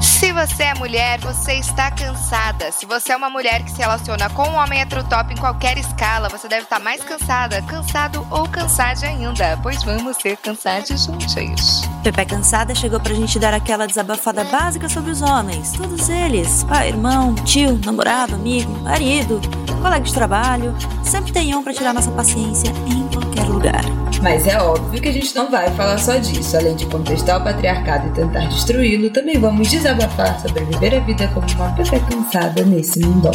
[0.00, 2.70] Se você é mulher, você está cansada.
[2.72, 6.28] Se você é uma mulher que se relaciona com um homem heterotop em qualquer escala,
[6.28, 11.88] você deve estar mais cansada, cansado ou cansada ainda, pois vamos ser cansados juntos.
[12.02, 15.72] Pepe Cansada chegou pra gente dar aquela desabafada básica sobre os homens.
[15.72, 19.40] Todos eles, pai, irmão, tio, namorado, amigo, marido,
[19.80, 20.74] colega de trabalho.
[21.02, 24.03] Sempre tem um pra tirar nossa paciência em qualquer lugar.
[24.22, 26.56] Mas é óbvio que a gente não vai falar só disso.
[26.56, 31.28] Além de contestar o patriarcado e tentar destruí-lo, também vamos desabafar sobre viver a vida
[31.28, 33.32] como uma Pepe cansada nesse mundão.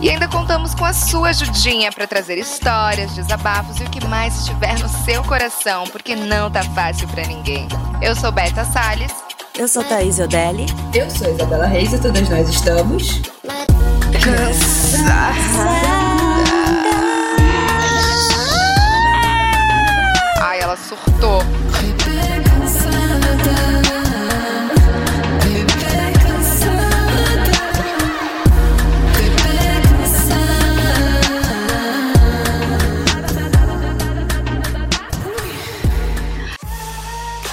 [0.00, 4.38] E ainda contamos com a sua ajudinha para trazer histórias, desabafos e o que mais
[4.40, 7.66] estiver no seu coração, porque não tá fácil para ninguém.
[8.02, 9.12] Eu sou Beta Salles.
[9.58, 10.66] Eu sou Thaís Odelli.
[10.92, 13.22] Eu sou Isabela Reis e todas nós estamos.
[15.06, 16.03] Ai,
[20.84, 21.42] surtou.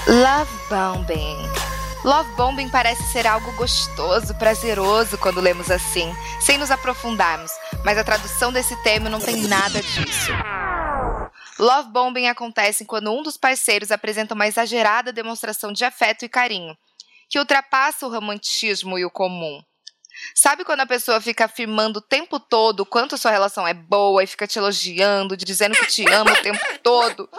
[0.08, 1.38] Love bombing.
[2.04, 7.52] Love bombing parece ser algo gostoso, prazeroso quando lemos assim, sem nos aprofundarmos,
[7.86, 10.32] mas a tradução desse termo não tem nada disso.
[11.62, 16.76] Love bombing acontece quando um dos parceiros apresenta uma exagerada demonstração de afeto e carinho,
[17.30, 19.64] que ultrapassa o romantismo e o comum.
[20.34, 24.24] Sabe quando a pessoa fica afirmando o tempo todo o quanto sua relação é boa
[24.24, 27.30] e fica te elogiando, dizendo que te ama o tempo todo?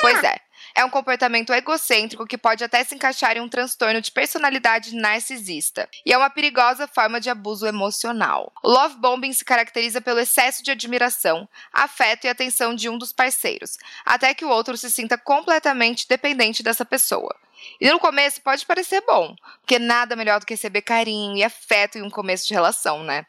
[0.00, 0.43] Pois é.
[0.74, 5.88] É um comportamento egocêntrico que pode até se encaixar em um transtorno de personalidade narcisista.
[6.04, 8.52] E é uma perigosa forma de abuso emocional.
[8.62, 13.12] O love bombing se caracteriza pelo excesso de admiração, afeto e atenção de um dos
[13.12, 17.34] parceiros, até que o outro se sinta completamente dependente dessa pessoa.
[17.80, 21.98] E no começo pode parecer bom, porque nada melhor do que receber carinho e afeto
[21.98, 23.24] em um começo de relação, né?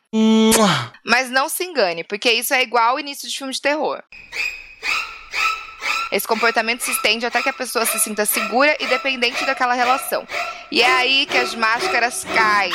[1.05, 4.03] Mas não se engane, porque isso é igual ao início de filme de terror.
[6.11, 10.27] Esse comportamento se estende até que a pessoa se sinta segura e dependente daquela relação.
[10.71, 12.73] E é aí que as máscaras caem.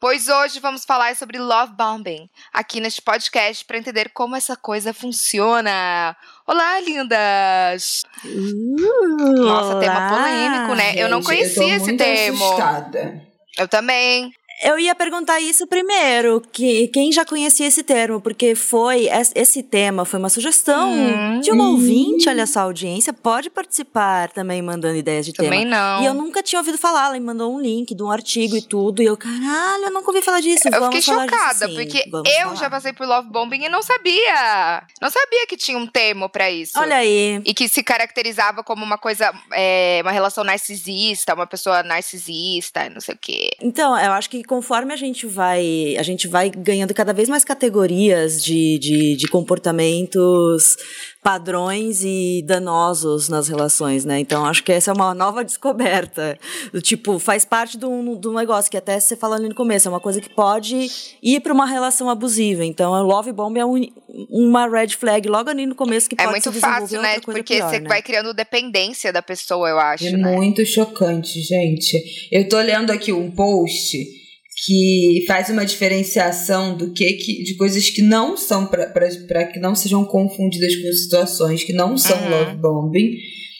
[0.00, 4.94] Pois hoje vamos falar sobre love bombing aqui neste podcast para entender como essa coisa
[4.94, 6.16] funciona.
[6.46, 8.02] Olá, lindas!
[8.24, 10.08] Uh, Nossa, tema olá.
[10.08, 10.94] polêmico, né?
[10.96, 12.44] eu não Gente, conhecia eu esse termo.
[12.44, 13.22] Assustada.
[13.58, 14.32] Eu também.
[14.62, 19.62] Eu ia perguntar isso primeiro, que quem já conhecia esse termo, porque foi es- esse
[19.62, 21.40] tema foi uma sugestão Hum.
[21.40, 25.70] de uma ouvinte, olha só, a audiência pode participar também mandando ideias de Também tema.
[25.76, 26.02] não.
[26.02, 28.62] E eu nunca tinha ouvido falar, ela me mandou um link de um artigo e
[28.62, 30.68] tudo, e eu, caralho, eu nunca ouvi falar disso.
[30.68, 32.54] Eu vamos fiquei disso chocada, sim, porque vamos eu falar.
[32.56, 34.82] já passei por love bombing e não sabia.
[35.00, 36.78] Não sabia que tinha um termo pra isso.
[36.78, 37.40] Olha aí.
[37.44, 43.00] E que se caracterizava como uma coisa, é, uma relação narcisista, uma pessoa narcisista, não
[43.00, 43.50] sei o quê.
[43.62, 47.44] Então, eu acho que conforme a gente vai, a gente vai ganhando cada vez mais
[47.44, 50.76] categorias de, de, de comportamentos
[51.22, 54.18] padrões e danosos nas relações, né?
[54.18, 56.36] Então, acho que essa é uma nova descoberta.
[56.72, 59.86] Do tipo, faz parte de um, de um negócio que até você ali no começo,
[59.86, 60.90] é uma coisa que pode
[61.22, 62.64] ir para uma relação abusiva.
[62.64, 63.86] Então, o love bomb é um-
[64.28, 67.20] uma red flag logo ali no começo que É pode muito se desenvolver fácil, né?
[67.20, 67.88] Porque pior, você né?
[67.88, 70.08] vai criando dependência da pessoa, eu acho.
[70.08, 70.34] É né?
[70.34, 72.28] muito chocante, gente.
[72.32, 74.19] Eu tô lendo aqui um post
[74.66, 79.74] que faz uma diferenciação do que, que de coisas que não são para que não
[79.74, 82.28] sejam confundidas com situações que não são Uhum.
[82.30, 83.16] love bombing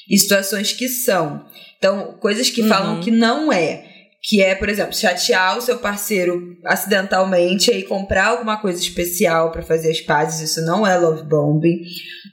[0.09, 1.44] e situações que são.
[1.78, 2.69] Então, coisas que Uhum.
[2.69, 3.84] falam que não é.
[4.23, 9.63] Que é, por exemplo, chatear o seu parceiro acidentalmente e comprar alguma coisa especial para
[9.63, 11.79] fazer as pazes, isso não é love bombing.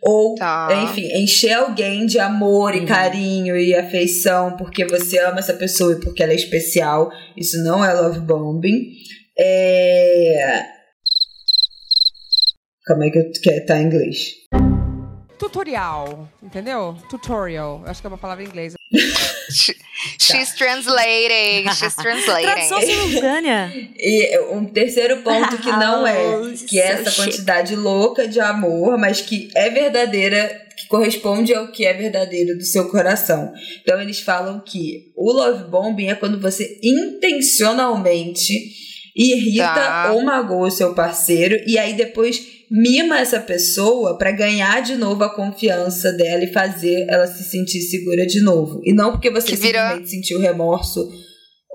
[0.03, 0.67] Ou Tá.
[0.83, 2.85] enfim, encher alguém de amor e Uhum.
[2.85, 7.09] carinho e afeição porque você ama essa pessoa e porque ela é especial.
[7.37, 8.91] Isso não é love bombing.
[9.39, 10.65] É.
[12.85, 14.17] Como é que eu- que tá em inglês?
[15.37, 16.95] Tutorial, entendeu?
[17.09, 18.73] Tutorial, acho que é uma palavra em inglês.
[20.19, 22.45] She's translating, she's translating.
[22.45, 23.71] Tradução simultânea.
[23.97, 29.21] E um terceiro ponto que não é, que é essa quantidade louca de amor, mas
[29.21, 33.51] que é verdadeira, que corresponde ao que é verdadeiro do seu coração.
[33.81, 38.53] Então eles falam que o love bombing é quando você intencionalmente
[39.15, 40.11] irrita Tá.
[40.13, 45.23] ou magoa o seu parceiro e aí depois mima essa pessoa pra ganhar de novo
[45.23, 48.81] a confiança dela e fazer ela se sentir segura de novo.
[48.83, 51.09] E não porque você Que vira- simplesmente sentiu remorso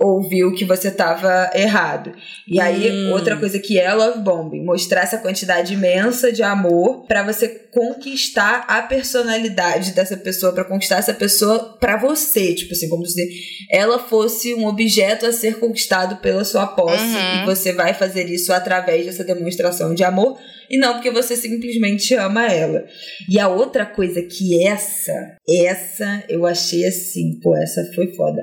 [0.03, 2.13] ouviu que você tava errado.
[2.49, 3.13] E aí, Hum.
[3.13, 8.65] outra coisa que é love bombing, mostrar essa quantidade imensa de amor pra você conquistar
[8.69, 13.23] a personalidade dessa pessoa, pra conquistar essa pessoa pra você, tipo assim, como se
[13.71, 17.43] ela fosse um objeto a ser conquistado pela sua posse Uhum.
[17.43, 20.39] e você vai fazer isso através dessa demonstração de amor
[20.71, 22.85] e não porque você simplesmente ama ela.
[23.29, 25.13] E a outra coisa que essa,
[25.49, 28.43] essa eu achei assim, pô, essa foi foda,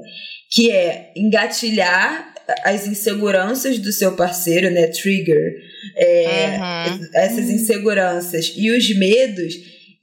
[0.49, 5.53] que é engatilhar as inseguranças do seu parceiro, né, trigger,
[5.95, 7.07] é, Uhum.
[7.13, 9.53] essas inseguranças e os medos,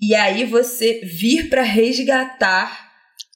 [0.01, 2.87] e aí você vir pra resgatar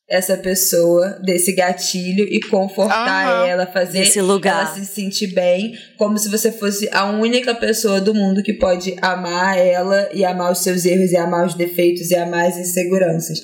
[0.09, 3.47] essa pessoa desse gatilho e confortar Aham.
[3.47, 4.67] ela, fazer Nesse lugar.
[4.67, 8.97] ela se sentir bem, como se você fosse a única pessoa do mundo que pode
[9.01, 13.39] amar ela e amar os seus erros e amar os defeitos e amar as inseguranças.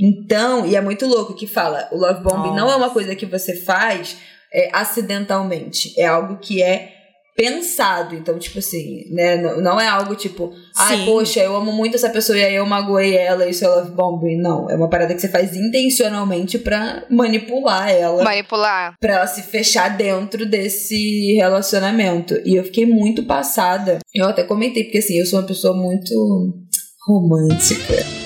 [0.00, 3.26] Então, e é muito louco que fala, o love bombing não é uma coisa que
[3.26, 4.16] você faz
[4.52, 6.94] é, acidentalmente, é algo que é
[7.36, 11.04] pensado, então tipo assim, né, não, não é algo tipo, ai, Sim.
[11.06, 14.36] poxa, eu amo muito essa pessoa e aí eu magoei ela, isso é love bombing,
[14.36, 18.94] não, é uma parada que você faz intencionalmente pra manipular ela Manipular.
[19.00, 22.38] pra ela se fechar dentro desse relacionamento.
[22.44, 24.00] E eu fiquei muito passada.
[24.14, 26.12] Eu até comentei, porque assim, eu sou uma pessoa muito
[27.06, 28.19] romântica.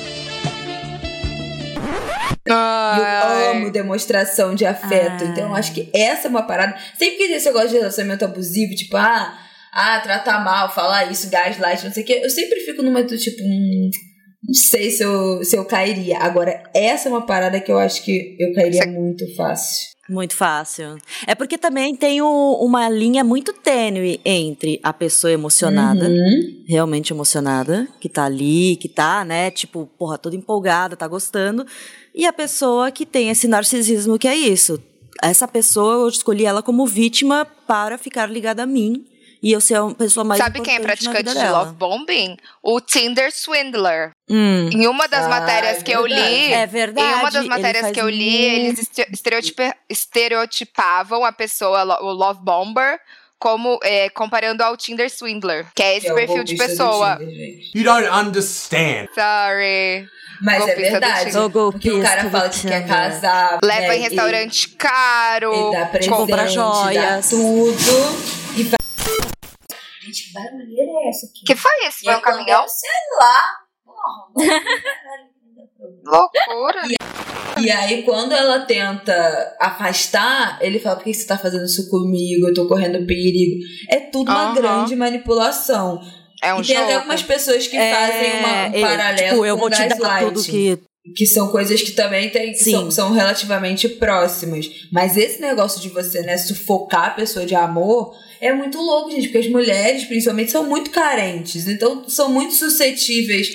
[2.46, 5.24] E eu amo demonstração de afeto.
[5.24, 5.26] Ah.
[5.26, 6.76] Então eu acho que essa é uma parada.
[6.98, 9.38] Sempre que esse negócio de relacionamento abusivo, tipo, ah,
[9.72, 13.16] ah, tratar mal, falar isso, gaslight, não sei o quê, eu sempre fico numa do
[13.16, 13.90] tipo, hum,
[14.46, 16.18] não sei se eu, se eu cairia.
[16.18, 19.94] Agora, essa é uma parada que eu acho que eu cairia muito fácil.
[20.08, 20.98] Muito fácil.
[21.26, 26.64] É porque também tem o- uma linha muito tênue entre a pessoa emocionada, Uhum.
[26.68, 31.64] realmente emocionada, que tá ali, que tá, né, tipo, porra, toda empolgada, tá gostando,
[32.14, 34.78] e a pessoa que tem esse narcisismo que é isso.
[35.22, 39.06] Essa pessoa, eu escolhi ela como vítima para ficar ligada a mim
[39.44, 41.58] e eu ser a pessoa mais Sabe quem é praticante de dela.
[41.58, 42.36] love bombing?
[42.62, 44.10] O Tinder Swindler.
[44.28, 44.70] Hum.
[44.72, 47.06] Em uma das Ah, matérias é que eu li, É verdade.
[47.06, 52.40] Em uma das matérias que eu li, eles este- estereotipa- estereotipavam a pessoa, o Love
[52.42, 52.98] Bomber,
[53.38, 57.16] como é, comparando ao Tinder Swindler, que é esse Que é perfil de pessoa.
[57.18, 57.70] Tinder, gente.
[57.78, 59.08] You don't understand.
[59.14, 60.08] Sorry.
[60.42, 61.38] Mas é Golpista do verdade.
[61.38, 63.58] O Porque o cara fala que quer casar.
[63.62, 65.52] Leva né, em restaurante caro.
[65.52, 67.30] E, e dá presente, compra dá joias.
[67.30, 68.56] tudo.
[68.56, 68.78] E vai...
[70.04, 71.44] Gente, que barulheira é essa aqui?
[71.46, 71.98] Que foi isso?
[72.02, 72.60] E Foi um caminhão?
[72.60, 73.56] quando- Sei lá.
[73.84, 74.60] Porra,
[76.04, 76.82] Loucura.
[77.60, 82.48] E aí, quando ela tenta afastar, ele fala: Por que você tá fazendo isso comigo?
[82.48, 83.64] Eu tô correndo perigo.
[83.90, 84.54] É tudo uma Aham.
[84.54, 86.00] grande manipulação.
[86.42, 86.84] É um e tem jogo.
[86.86, 90.20] até algumas pessoas que fazem uma, um é, paralelo tipo, eu com vou te dar
[90.20, 90.78] tudo que
[91.16, 92.72] Que são coisas que também tem, Sim.
[92.72, 94.66] são, são relativamente próximas.
[94.92, 98.14] Mas esse negócio de você, né, sufocar a pessoa de amor
[98.44, 99.28] é muito louco, gente.
[99.28, 101.66] Porque as mulheres, principalmente, são muito carentes.
[101.66, 103.48] Então, são muito suscetíveis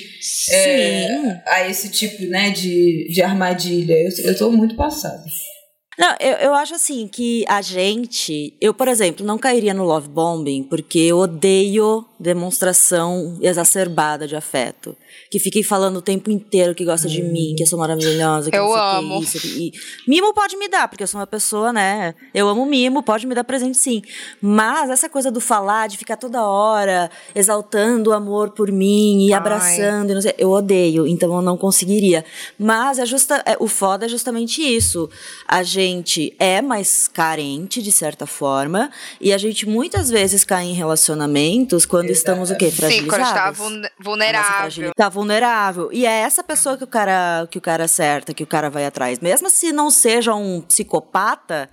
[0.52, 3.94] é, a esse tipo, né, de, de armadilha.
[3.94, 5.24] Eu, eu tô muito passada.
[5.98, 8.56] Não, eu, eu acho assim que a gente.
[8.60, 14.94] Eu, por exemplo, não cairia no love bombing porque eu odeio demonstração exacerbada de afeto.
[15.30, 18.56] Que fiquem falando o tempo inteiro que gosta de mim, que eu sou maravilhosa, que
[18.56, 19.20] Eu amo.
[19.20, 19.46] que, isso.
[19.46, 19.72] E,
[20.06, 22.14] mimo pode me dar, porque eu sou uma pessoa, né?
[22.34, 24.02] Eu amo mimo, pode me dar presente sim.
[24.40, 29.32] Mas essa coisa do falar, de ficar toda hora exaltando o amor por mim e
[29.32, 29.38] Ai.
[29.38, 32.22] abraçando, e sei, eu odeio, então eu não conseguiria.
[32.58, 35.08] Mas é justa, é, o foda é justamente isso.
[35.48, 40.74] A gente é mais carente, de certa forma, e a gente muitas vezes cai em
[40.74, 42.70] relacionamentos quando estamos o quê?
[42.70, 43.56] Sim, está Fragilizadas.
[43.58, 44.92] vulne- A nossa vulnerável.
[44.96, 45.88] Tá vulnerável.
[45.92, 48.84] E é essa pessoa que o cara que o cara acerta, que o cara vai
[48.86, 49.18] atrás.
[49.20, 51.68] Mesmo se não seja um psicopata,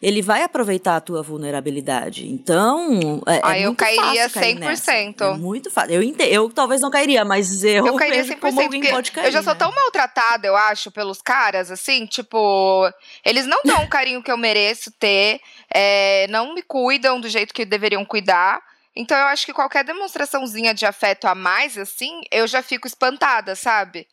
[0.00, 2.26] ele vai aproveitar a tua vulnerabilidade.
[2.28, 4.58] Então, é, Ah, é eu cairia fácil cair 100%.
[4.58, 5.34] nessa.
[5.34, 5.92] É muito fácil.
[5.94, 9.12] Eu, ente- eu talvez não cairia, mas eu, Eu cairia vejo 100%, como alguém pode
[9.12, 9.26] cair.
[9.26, 9.58] eu já sou né?
[9.60, 12.90] tão maltratada, eu acho, pelos caras, assim, tipo,
[13.24, 15.40] eles não dão o carinho que eu mereço ter,
[15.72, 18.60] é, não me cuidam do jeito que deveriam cuidar.
[18.96, 23.54] Então eu acho que qualquer demonstraçãozinha de afeto a mais, assim, eu já fico espantada,
[23.56, 24.06] sabe?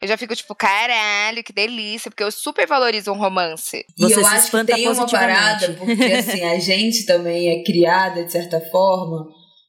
[0.00, 3.84] Eu já fico tipo, caralho, que delícia, porque eu super valorizo um romance.
[3.98, 7.62] Você e eu se acho que tem uma parada, porque assim, a gente também é
[7.62, 9.26] criada, de certa forma,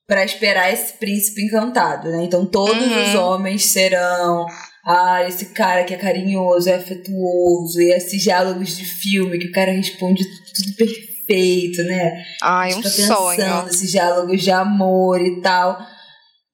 [0.07, 2.23] pra esperar esse príncipe encantado, né?
[2.23, 3.09] Então todos Uhum.
[3.09, 4.45] os homens serão.
[4.85, 9.51] Ah, esse cara que é carinhoso, é afetuoso, e esses diálogos de filme que o
[9.51, 10.23] cara responde
[10.55, 11.10] tudo perfeito,
[11.83, 12.23] né?
[12.41, 13.67] Ai, um Fica pensando sonho.
[13.69, 15.77] esses diálogos de amor e tal.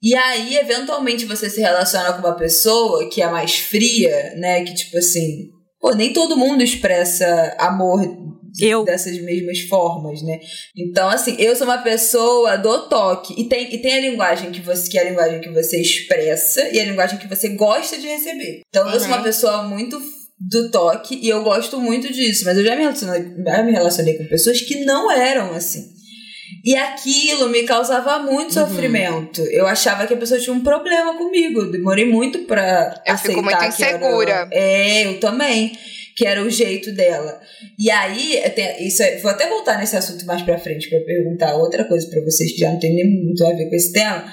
[0.02, 4.64] E aí, eventualmente, você se relaciona com uma pessoa que é mais fria, né?
[4.64, 5.48] Que, tipo assim,
[5.80, 8.02] pô, nem todo mundo expressa amor
[8.62, 8.84] Eu.
[8.84, 10.40] dessas mesmas formas, né?
[10.78, 13.34] Então, assim, eu sou uma pessoa do toque.
[13.42, 16.70] E tem, e tem a linguagem que você, que é a linguagem que você expressa
[16.70, 18.62] e a linguagem que você gosta de receber.
[18.70, 19.24] Então, eu sou uma Uhum.
[19.24, 20.00] pessoa muito
[20.40, 22.44] do toque e eu gosto muito disso.
[22.46, 25.96] Mas eu já me relacionei, já me relacionei com pessoas que não eram assim.
[26.64, 28.68] E aquilo me causava muito Uhum.
[28.68, 29.42] sofrimento.
[29.42, 31.62] Eu achava que a pessoa tinha um problema comigo.
[31.62, 34.50] Eu demorei muito pra Eu aceitar fico muito que era- insegura.
[34.52, 35.72] É, eu também.
[36.16, 37.40] Que era o jeito dela.
[37.78, 41.00] E aí, eu tenho- isso é- vou até voltar nesse assunto mais pra frente pra
[41.02, 43.92] perguntar outra coisa pra vocês que já não tem nem muito a ver com esse
[43.94, 44.26] tema.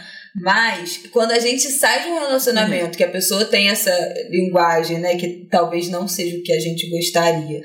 [0.43, 3.91] Mas quando a gente sai de um relacionamento que a pessoa tem essa
[4.31, 7.61] linguagem, né, que talvez não seja o que a gente gostaria,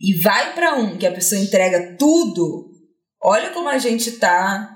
[0.00, 2.70] e vai pra um que a pessoa entrega tudo,
[3.22, 4.68] olha como a gente tá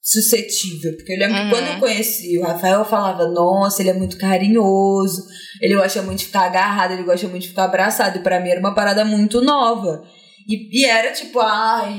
[0.00, 0.94] suscetível.
[0.96, 1.44] Porque eu lembro Uhum.
[1.44, 5.22] que quando eu conheci o Rafael, eu falava, nossa, ele é muito carinhoso,
[5.60, 8.18] ele gosta muito de ficar agarrado, ele gosta muito de ficar abraçado.
[8.18, 10.02] E pra mim era uma parada muito nova.
[10.48, 11.98] E, e era tipo, ai,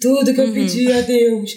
[0.00, 0.54] tudo que eu Uhum.
[0.54, 1.50] pedi a Deus.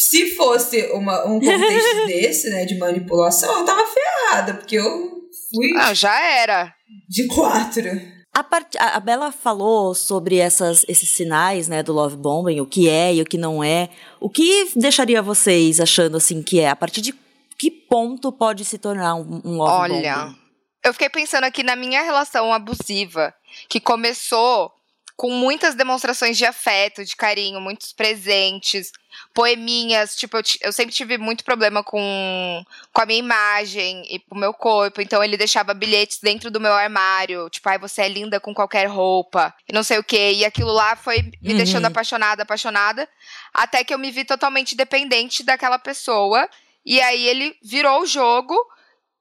[0.00, 5.20] Se fosse uma, um contexto desse, né, de manipulação, eu tava ferrada, porque eu
[5.52, 6.72] fui Não, já era.
[7.08, 7.90] de quatro.
[8.32, 8.78] A, part...
[8.78, 13.20] a Bela falou sobre essas, esses sinais, né, do love bombing, o que é e
[13.20, 13.90] o que não é.
[14.18, 16.70] O que deixaria vocês achando assim que é?
[16.70, 17.12] A partir de
[17.58, 20.36] que ponto pode se tornar um, um love Olha, bombing?
[20.82, 23.34] eu fiquei pensando aqui na minha relação abusiva,
[23.68, 24.72] que começou
[25.20, 28.90] com muitas demonstrações de afeto, de carinho, muitos presentes,
[29.34, 30.16] poeminhas.
[30.16, 34.38] Tipo, eu, eu sempre tive muito problema com, com a minha imagem e com o
[34.38, 35.02] meu corpo.
[35.02, 37.50] Então, ele deixava bilhetes dentro do meu armário.
[37.50, 39.54] Tipo, ai, você é linda com qualquer roupa.
[39.68, 40.32] E não sei o quê.
[40.36, 41.56] E aquilo lá foi me Uhum.
[41.58, 43.06] deixando apaixonada, apaixonada.
[43.52, 46.48] Até que eu me vi totalmente dependente daquela pessoa.
[46.82, 48.56] E aí, ele virou o jogo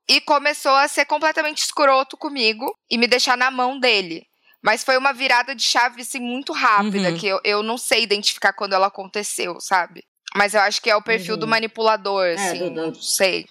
[0.07, 4.29] e começou a ser completamente escroto comigo e me deixar na mão dele.
[4.63, 7.17] Mas foi uma virada de chave, assim, muito rápida, Uhum.
[7.17, 10.03] que eu, eu não sei identificar quando ela aconteceu, sabe?
[10.35, 11.49] Mas eu acho que é o perfil do Uhum.
[11.49, 13.45] manipulador, assim, do- do- não sei.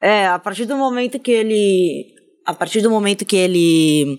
[0.00, 2.14] É, a partir do momento que ele.
[2.44, 4.18] A partir do momento que ele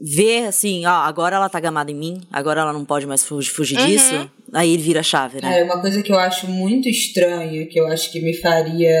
[0.00, 3.50] vê assim, ó, agora ela tá gamada em mim, agora ela não pode mais fugir,
[3.50, 3.86] fugir Uhum.
[3.86, 5.60] disso, aí ele vira a chave, né?
[5.60, 8.92] É uma coisa que eu acho muito estranha, que eu acho que me faria.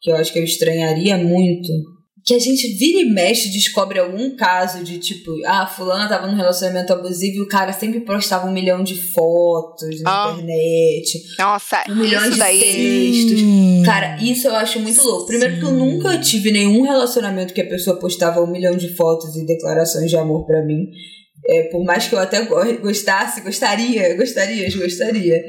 [0.00, 1.68] que eu acho que eu estranharia muito.
[2.28, 6.26] Que a gente vira e mexe e descobre algum caso de tipo, ah, fulana tava
[6.26, 10.32] num relacionamento abusivo e o cara sempre postava um milhão de fotos na Ah.
[10.34, 12.60] internet, Nossa, um milhão isso de daí.
[12.60, 13.40] textos.
[13.42, 13.82] Hum.
[13.84, 15.26] Cara, isso eu acho muito louco.
[15.26, 19.34] Primeiro que eu nunca tive nenhum relacionamento que a pessoa postava um milhão de fotos
[19.34, 20.86] e declarações de amor pra mim.
[21.46, 25.40] É, por mais que eu até go- gostasse, gostaria, gostaria, gostaria.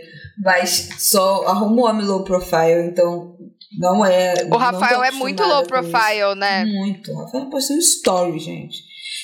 [0.41, 3.35] Mas só arrumo homem low profile, então
[3.77, 4.33] não é.
[4.51, 6.65] O Rafael é muito low profile, né?
[6.65, 7.11] Muito.
[7.11, 8.77] O Rafael postou um story, gente.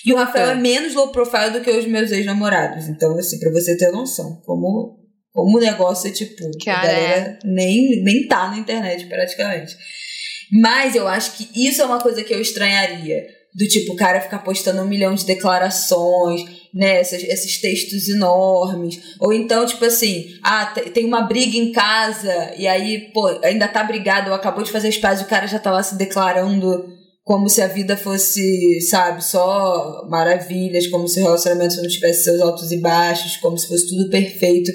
[0.05, 0.51] E o Rafael é.
[0.51, 0.55] É.
[0.55, 2.87] menos low profile do que os meus ex-namorados.
[2.87, 4.99] Então, assim, pra você ter noção, como,
[5.31, 6.51] como o negócio é tipo.
[6.59, 7.39] Que a é.
[7.43, 9.75] nem, nem tá na internet praticamente.
[10.51, 13.23] Mas eu acho que isso é uma coisa que eu estranharia.
[13.55, 16.43] Do tipo, o cara ficar postando um milhão de declarações,
[16.75, 16.99] né?
[16.99, 18.99] Esses, esses textos enormes.
[19.19, 23.67] Ou então, tipo assim, ah, te- tem uma briga em casa, e aí, pô, ainda
[23.67, 26.93] tá brigado, ou acabou de fazer as pazes, o cara já tá lá se declarando
[27.23, 32.39] como se a vida fosse, sabe, só maravilhas, como se o relacionamento não tivesse seus
[32.41, 34.71] altos e baixos, como se fosse tudo perfeito.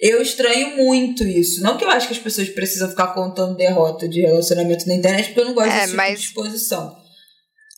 [0.00, 1.62] Eu estranho muito isso.
[1.62, 5.26] Não que eu acho que as pessoas precisam ficar contando derrota de relacionamento na internet,
[5.26, 7.03] porque eu não gosto É, desse tipo mas- de exposição.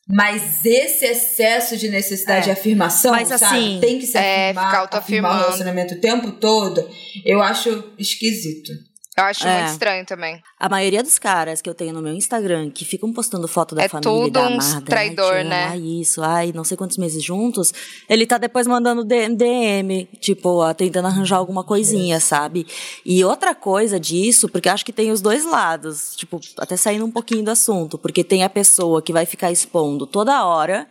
[0.08, 2.54] Mas esse excesso de necessidade É.
[2.54, 3.44] de afirmação, Mas, sabe?
[3.44, 5.34] assim, Tem que se é, afirmar, ficar autoafirmando.
[5.34, 6.88] afirmar o relacionamento o tempo todo,
[7.24, 8.70] eu acho esquisito.
[9.18, 9.58] Eu acho É.
[9.60, 10.42] muito estranho também.
[10.60, 13.84] A maioria dos caras que eu tenho no meu Instagram que ficam postando foto da
[13.84, 15.64] É família tudo da amada, traidor, ai, te amo, né?
[15.68, 17.72] Ai, isso, ai, não sei quantos meses juntos.
[18.10, 22.66] Ele tá depois mandando DM, tipo, ó, tentando arranjar alguma coisinha, sabe?
[23.06, 27.10] E outra coisa disso, porque acho que tem os dois lados, tipo, até saindo um
[27.10, 30.86] pouquinho do assunto, porque tem a pessoa que vai ficar expondo toda hora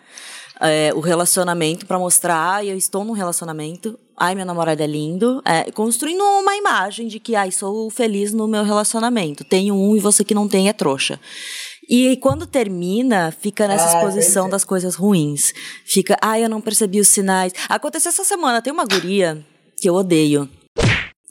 [0.60, 5.42] é, o relacionamento pra mostrar, ah, eu estou num relacionamento, ai, meu namorado é lindo,
[5.46, 9.44] é, construindo uma imagem de que, ai, sou feliz no meu relacionamento.
[9.44, 11.20] Tenho um e você que não tem é trouxa.
[11.88, 14.50] E quando termina, fica nessa Ah, exposição é.
[14.50, 15.54] das coisas ruins.
[15.86, 17.54] Fica, ai, eu não percebi os sinais.
[17.70, 19.46] Aconteceu essa semana, tem uma guria
[19.80, 20.50] que eu odeio.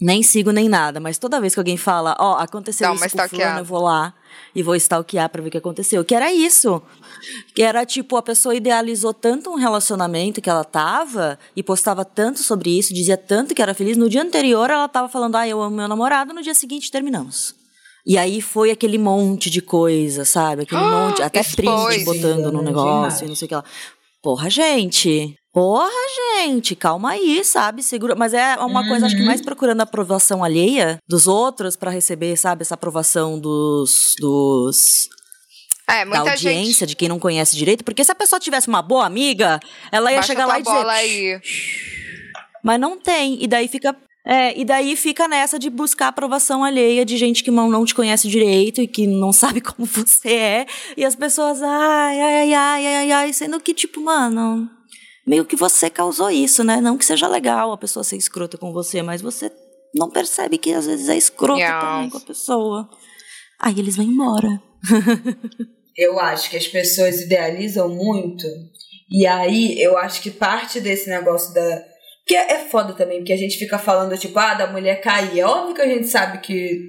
[0.00, 3.28] Nem sigo nem nada, mas toda vez que alguém fala, ó, aconteceu Dá isso com
[3.28, 4.12] fulano, eu vou lá
[4.54, 6.04] e vou stalkear pra ver o que aconteceu.
[6.04, 6.82] Que era isso.
[7.54, 12.40] Que era tipo, a pessoa idealizou tanto um relacionamento que ela tava e postava tanto
[12.42, 13.96] sobre isso, dizia tanto que era feliz.
[13.96, 17.54] No dia anterior ela tava falando, ah, eu amo meu namorado, no dia seguinte terminamos.
[18.06, 20.62] E aí foi aquele monte de coisa, sabe?
[20.62, 23.20] Aquele Ah, monte, até print botando no negócio demais.
[23.22, 23.64] e não sei o que lá.
[24.22, 25.34] Porra, gente.
[25.54, 25.88] Porra,
[26.36, 27.80] gente, calma aí, sabe?
[27.80, 28.16] Segura.
[28.16, 28.88] Mas é uma uhum.
[28.88, 33.38] coisa, acho que mais procurando a aprovação alheia dos outros para receber, sabe, essa aprovação
[33.38, 34.16] dos.
[34.18, 35.08] dos
[35.88, 36.86] é, da audiência, gente...
[36.86, 37.84] de quem não conhece direito.
[37.84, 39.60] Porque se a pessoa tivesse uma boa amiga,
[39.92, 40.86] ela ia Baixa chegar lá e dizer.
[40.88, 41.40] Aí.
[42.60, 43.40] Mas não tem.
[43.40, 43.94] E daí fica
[44.26, 47.94] é, e daí fica nessa de buscar aprovação alheia de gente que não, não te
[47.94, 50.66] conhece direito e que não sabe como você é.
[50.96, 54.68] E as pessoas, ai, ai, ai, ai, ai, ai, sendo que, tipo, mano,
[55.26, 56.80] meio que você causou isso, né?
[56.80, 59.50] Não que seja legal a pessoa ser escrota com você, mas você
[59.94, 61.80] não percebe que às vezes é escrota yeah.
[61.80, 62.90] também com a pessoa.
[63.60, 64.62] Aí eles vão embora.
[65.96, 68.46] eu acho que as pessoas idealizam muito.
[69.10, 71.94] E aí eu acho que parte desse negócio da
[72.26, 75.40] que é, é foda também, porque a gente fica falando, tipo, ah, da mulher cair.
[75.40, 76.80] É óbvio que a gente sabe que,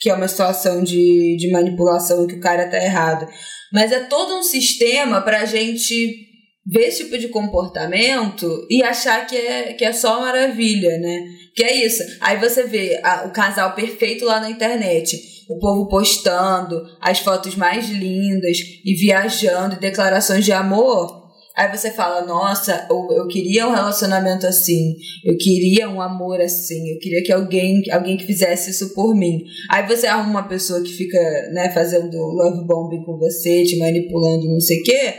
[0.00, 3.28] que é uma situação de, de manipulação e que o cara tá errado.
[3.72, 6.27] Mas é todo um sistema pra gente
[6.70, 11.26] ver esse tipo de comportamento e achar que é, que é só maravilha, né?
[11.54, 12.02] Que é isso.
[12.20, 15.16] Aí você vê a, o casal perfeito lá na internet.
[15.48, 21.26] O povo postando as fotos mais lindas e viajando, e declarações de amor.
[21.56, 24.94] Aí você fala, nossa, eu, eu queria um relacionamento assim,
[25.24, 29.42] eu queria um amor assim, eu queria que alguém, alguém que fizesse isso por mim.
[29.68, 31.18] Aí você arruma uma pessoa que fica,
[31.52, 35.14] né, fazendo love bombing com você, te manipulando, não sei o quê,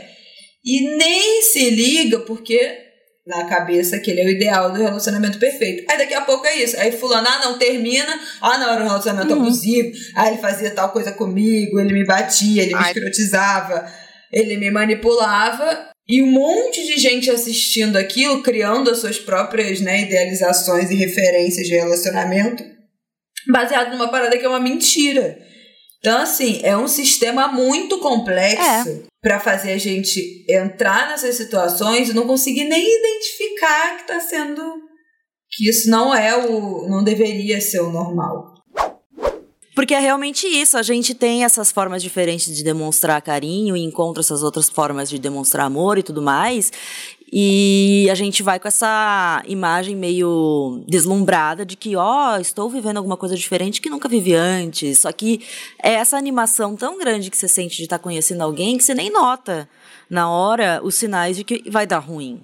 [0.64, 2.90] e nem se liga porque
[3.26, 5.90] na cabeça que ele é o ideal do relacionamento perfeito.
[5.90, 6.78] Aí daqui a pouco é isso.
[6.78, 8.18] Aí fulano, ah não, termina.
[8.40, 9.42] Ah não, era um relacionamento uhum.
[9.42, 9.92] abusivo.
[10.16, 12.92] Ah, ele fazia tal coisa comigo, ele me batia, ele me Ai.
[12.92, 13.90] escrotizava,
[14.32, 15.90] ele me manipulava.
[16.08, 21.68] E um monte de gente assistindo aquilo, criando as suas próprias né, idealizações e referências
[21.68, 22.64] de relacionamento,
[23.46, 25.38] baseado numa parada que é uma mentira.
[26.00, 29.02] Então, assim, é um sistema muito complexo é.
[29.20, 34.62] para fazer a gente entrar nessas situações e não conseguir nem identificar que está sendo.
[35.50, 36.88] que isso não é o.
[36.88, 38.54] não deveria ser o normal.
[39.74, 44.20] Porque é realmente isso, a gente tem essas formas diferentes de demonstrar carinho e encontra
[44.20, 46.72] essas outras formas de demonstrar amor e tudo mais.
[47.32, 52.96] E a gente vai com essa imagem meio deslumbrada de que, ó, oh, estou vivendo
[52.96, 55.00] alguma coisa diferente que nunca vivi antes.
[55.00, 55.40] Só que
[55.80, 59.10] é essa animação tão grande que você sente de estar conhecendo alguém que você nem
[59.10, 59.68] nota
[60.08, 62.40] na hora os sinais de que vai dar ruim.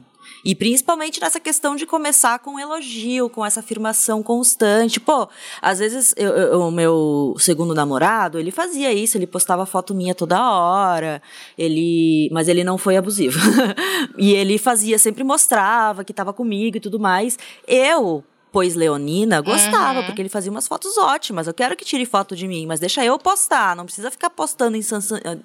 [0.47, 5.01] E principalmente nessa questão de começar com elogio, com essa afirmação constante.
[5.01, 5.29] Pô,
[5.61, 10.15] às vezes eu, eu, o meu segundo namorado, ele fazia isso, ele postava foto minha
[10.15, 11.21] toda hora,
[11.59, 13.41] ele, mas ele não foi abusivo.
[14.17, 17.37] e ele fazia, sempre mostrava que estava comigo e tudo mais.
[17.67, 20.07] Eu pois Leonina, gostava, uhum.
[20.07, 21.47] porque ele fazia umas fotos ótimas.
[21.47, 23.77] Eu quero que tire foto de mim, mas deixa eu postar.
[23.77, 24.77] Não precisa ficar postando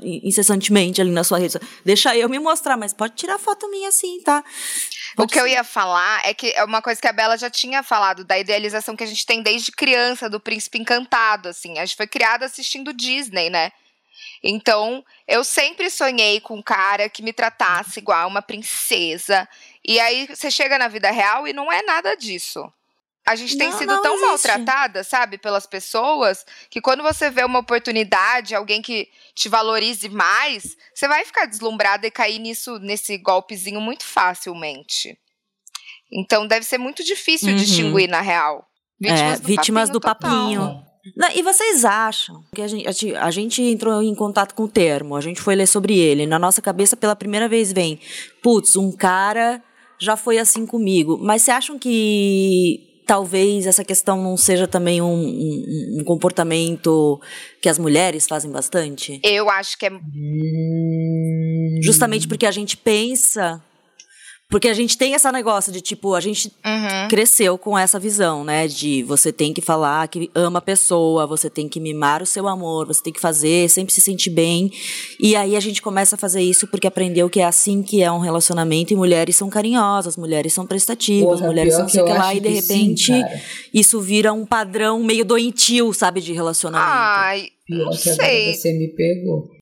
[0.01, 1.59] incessantemente ali na sua rede.
[1.83, 4.43] Deixa eu me mostrar, mas pode tirar foto minha assim, tá?
[5.15, 5.41] Pode o que ser.
[5.41, 8.39] eu ia falar é que é uma coisa que a Bela já tinha falado, da
[8.39, 11.79] idealização que a gente tem desde criança, do príncipe encantado, assim.
[11.79, 13.71] A gente foi criada assistindo Disney, né?
[14.43, 19.47] Então, eu sempre sonhei com um cara que me tratasse igual uma princesa.
[19.85, 22.71] E aí você chega na vida real e não é nada disso.
[23.25, 24.47] A gente tem não, sido não tão existe.
[24.47, 30.75] maltratada, sabe, pelas pessoas, que quando você vê uma oportunidade, alguém que te valorize mais,
[30.93, 35.17] você vai ficar deslumbrada e cair nisso, nesse golpezinho muito facilmente.
[36.11, 37.55] Então deve ser muito difícil uhum.
[37.55, 38.65] distinguir na real.
[38.99, 39.99] Vítimas é, do vítimas papinho.
[39.99, 40.91] Do papinho.
[41.15, 45.15] Não, e vocês acham que a gente, a gente entrou em contato com o termo,
[45.15, 47.99] a gente foi ler sobre ele, na nossa cabeça pela primeira vez vem,
[48.43, 49.63] putz, um cara
[49.99, 51.17] já foi assim comigo.
[51.19, 57.19] Mas vocês acham que talvez essa questão não seja também um, um, um, comportamento
[57.61, 59.19] que as mulheres fazem bastante?
[59.23, 59.91] Eu acho que é.
[61.81, 63.61] Justamente porque a gente pensa
[64.51, 67.07] porque a gente tem esse negócio de, tipo, a gente uhum.
[67.09, 68.67] cresceu com essa visão, né?
[68.67, 72.49] De você tem que falar que ama a pessoa, você tem que mimar o seu
[72.49, 74.69] amor, você tem que fazer, sempre se sentir bem.
[75.17, 78.11] E aí a gente começa a fazer isso porque aprendeu que é assim que é
[78.11, 82.41] um relacionamento e mulheres são carinhosas, mulheres são prestativas, Porra, mulheres são sei lá, e
[82.41, 83.23] de repente sim,
[83.73, 86.91] isso vira um padrão meio doentio, sabe, de relacionamento.
[86.91, 88.53] Ai, não sei.
[88.53, 89.60] Você me pegou.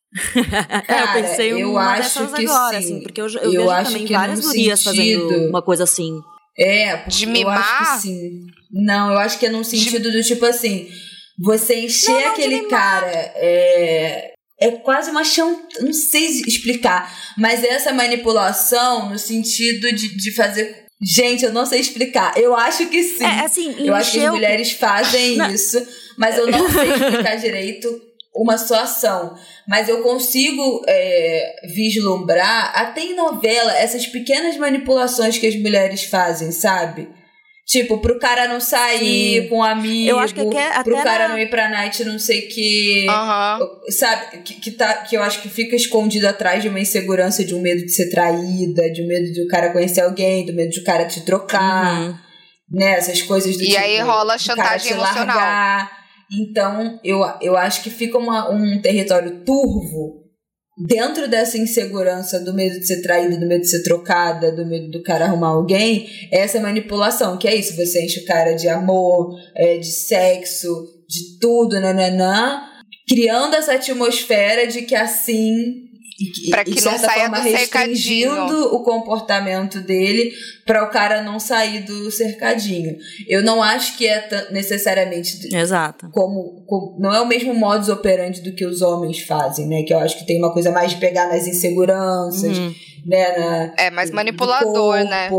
[0.87, 2.93] É, eu pensei eu uma acho dessas agora, sim.
[2.93, 5.21] assim, porque eu, eu, eu vejo também várias gurias sentido...
[5.27, 6.19] fazendo uma coisa assim.
[6.57, 7.99] É, de mimar?
[8.01, 8.47] sim.
[8.71, 10.17] Não, eu acho que é num sentido de...
[10.17, 10.89] do tipo assim,
[11.39, 13.11] você encher não, não, aquele cara.
[13.11, 15.61] É, é quase uma chão.
[15.79, 17.11] Não sei explicar.
[17.37, 20.85] Mas é essa manipulação no sentido de, de fazer.
[21.01, 22.37] Gente, eu não sei explicar.
[22.37, 23.23] Eu acho que sim.
[23.23, 25.49] É, assim, eu acho que as mulheres fazem não.
[25.49, 25.81] isso,
[26.17, 29.35] mas eu não sei explicar direito uma situação,
[29.67, 36.51] mas eu consigo é, vislumbrar, até em novela, essas pequenas manipulações que as mulheres fazem,
[36.51, 37.09] sabe?
[37.67, 39.47] Tipo, pro cara não sair Sim.
[39.47, 42.17] com um amigo, Eu acho que até- pro cara na- não ir pra night não
[42.17, 43.05] sei o que.
[43.07, 43.59] Aham.
[43.89, 47.53] Sabe, que, que, tá, que eu acho que fica escondido atrás de uma insegurança, de
[47.53, 50.71] um medo de ser traída, de um medo de o cara conhecer alguém, do medo
[50.71, 52.15] de o cara te trocar, Uhum.
[52.71, 52.93] né?
[52.93, 53.79] Essas coisas do E tipo.
[53.79, 55.27] aí rola chantagem emocional.
[55.37, 55.98] largar.
[56.31, 60.19] Então, eu, eu acho que fica uma, um território turvo
[60.87, 64.89] dentro dessa insegurança do medo de ser traída, do medo de ser trocada, do medo
[64.89, 69.35] do cara arrumar alguém, essa manipulação, que é isso, você enche o cara de amor,
[69.55, 70.69] é, de sexo,
[71.07, 72.61] de tudo, nananã,
[73.07, 75.89] criando essa atmosfera de que assim.
[76.19, 80.31] e, que não saia forma, do restringindo o comportamento dele
[80.69, 82.95] para o cara não sair do cercadinho.
[83.27, 86.09] Eu não acho que é necessariamente Exato.
[86.11, 89.81] como, como- não é o mesmo modus operandi do que os homens fazem, né?
[89.81, 92.75] Que eu acho que tem uma coisa mais de pegar nas inseguranças, Uhum.
[93.03, 93.35] né?
[93.37, 95.09] Na, É mais do manipulador, corpo.
[95.09, 95.29] né?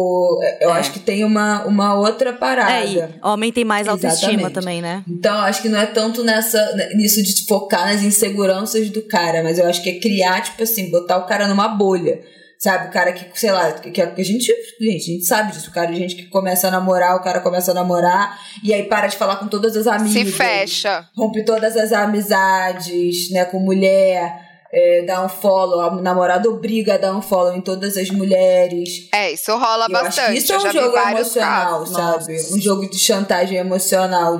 [0.61, 0.79] Eu É.
[0.81, 2.73] acho que tem uma, uma outra parada.
[2.73, 4.55] É, e homem tem mais autoestima Exatamente.
[4.55, 5.05] também, né?
[5.09, 6.59] Então, eu acho que não é tanto nessa,
[6.97, 10.91] nisso de focar nas inseguranças do cara, mas eu acho que é criar, tipo assim,
[10.91, 12.19] botar o cara numa bolha.
[12.63, 15.71] Sabe, o cara que, sei lá, que, que a gente, gente, a gente sabe disso,
[15.71, 19.07] o cara, gente que começa a namorar, o cara começa a namorar, e aí para
[19.07, 20.13] de falar com todas as amigas.
[20.13, 21.09] Se fecha.
[21.17, 24.39] rompe todas as amizades, né, com mulher,
[24.73, 29.09] é, dá um follow, o namorado obriga a dar um follow em todas as mulheres.
[29.13, 30.33] É, isso rola Eu acho bastante.
[30.33, 31.97] que isso é um jogo emocional, casos.
[31.97, 32.33] sabe?
[32.35, 32.55] Nossa.
[32.55, 34.39] Um jogo de chantagem emocional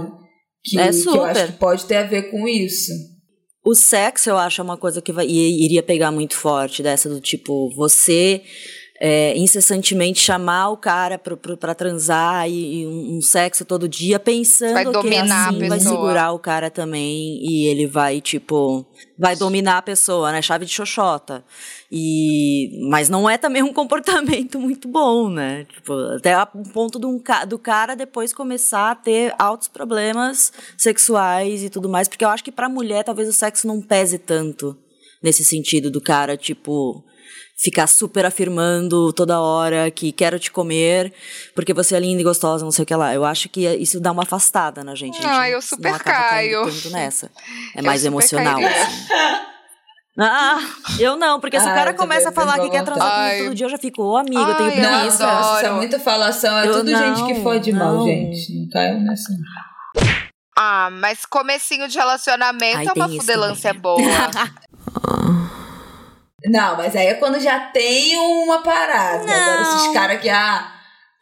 [0.63, 1.47] que, É que eu acho super.
[1.47, 2.93] que pode ter a ver com isso.
[3.63, 7.21] O sexo, eu acho, é uma coisa que vai, iria pegar muito forte, dessa do
[7.21, 8.43] tipo, você
[9.03, 14.75] é, incessantemente chamar o cara pra transar e, e um, um sexo todo dia, pensando
[14.75, 18.85] Vai que dominar a assim vai segurar o cara também e ele vai, tipo,
[19.19, 20.43] vai dominar a pessoa, né?
[20.43, 21.43] Chave de xoxota.
[21.91, 25.65] E, mas não é também um comportamento muito bom, né?
[25.65, 31.65] Tipo, até um ponto do, um do cara depois começar a ter altos problemas sexuais
[31.65, 34.77] e tudo mais, porque eu acho que pra mulher talvez o sexo não pese tanto
[35.23, 37.03] nesse sentido do cara, tipo,
[37.63, 41.13] ficar super afirmando toda hora que quero te comer
[41.55, 43.13] porque você é linda e gostosa, não sei o que lá.
[43.15, 45.19] Eu acho que isso dá uma afastada na gente.
[45.19, 46.65] A gente Ah, não- eu não super caindo caio.
[46.65, 47.31] tanto nessa.
[47.77, 49.07] É Eu mais emocional, assim.
[50.19, 50.59] Ah,
[50.99, 53.55] eu não, porque se Ah, o cara começa a falar que quer transar comigo todo
[53.55, 55.27] dia, eu já fico, ô amigo, eu tenho Não, preguiça.
[55.27, 58.05] nossa, isso é muita falação, é Eu tudo gente que não, fode mal, não.
[58.07, 58.59] gente.
[58.61, 59.33] Não caiu nessa.
[60.59, 63.81] Ah, mas comecinho de relacionamento Ai, é uma fudelância também.
[63.83, 64.01] boa.
[66.47, 69.23] Não, mas aí é quando já tem uma parada.
[69.23, 69.77] Agora, Não.
[69.77, 70.73] esses caras que, ah,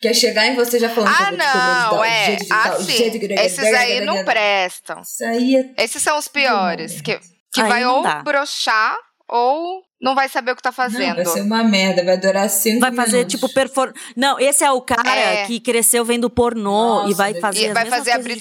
[0.00, 2.36] quer chegar em você já falando que ah, não, é.
[2.50, 5.00] Assim, esses aí não prestam.
[5.00, 7.00] Isso aí é Esses são os piores.
[7.00, 7.18] Que,
[7.52, 8.22] que Aí vai não ou dá.
[8.22, 8.96] broxar
[9.28, 11.16] ou não vai saber o que tá Não, fazendo.
[11.16, 13.34] vai ser uma merda, vai durar cinco Vai fazer, minutos.
[13.34, 13.92] tipo, perform...
[14.16, 15.46] Não, esse é o cara É.
[15.46, 18.32] que cresceu vendo pornô Nossa, e vai fazer E vai fazer a coisas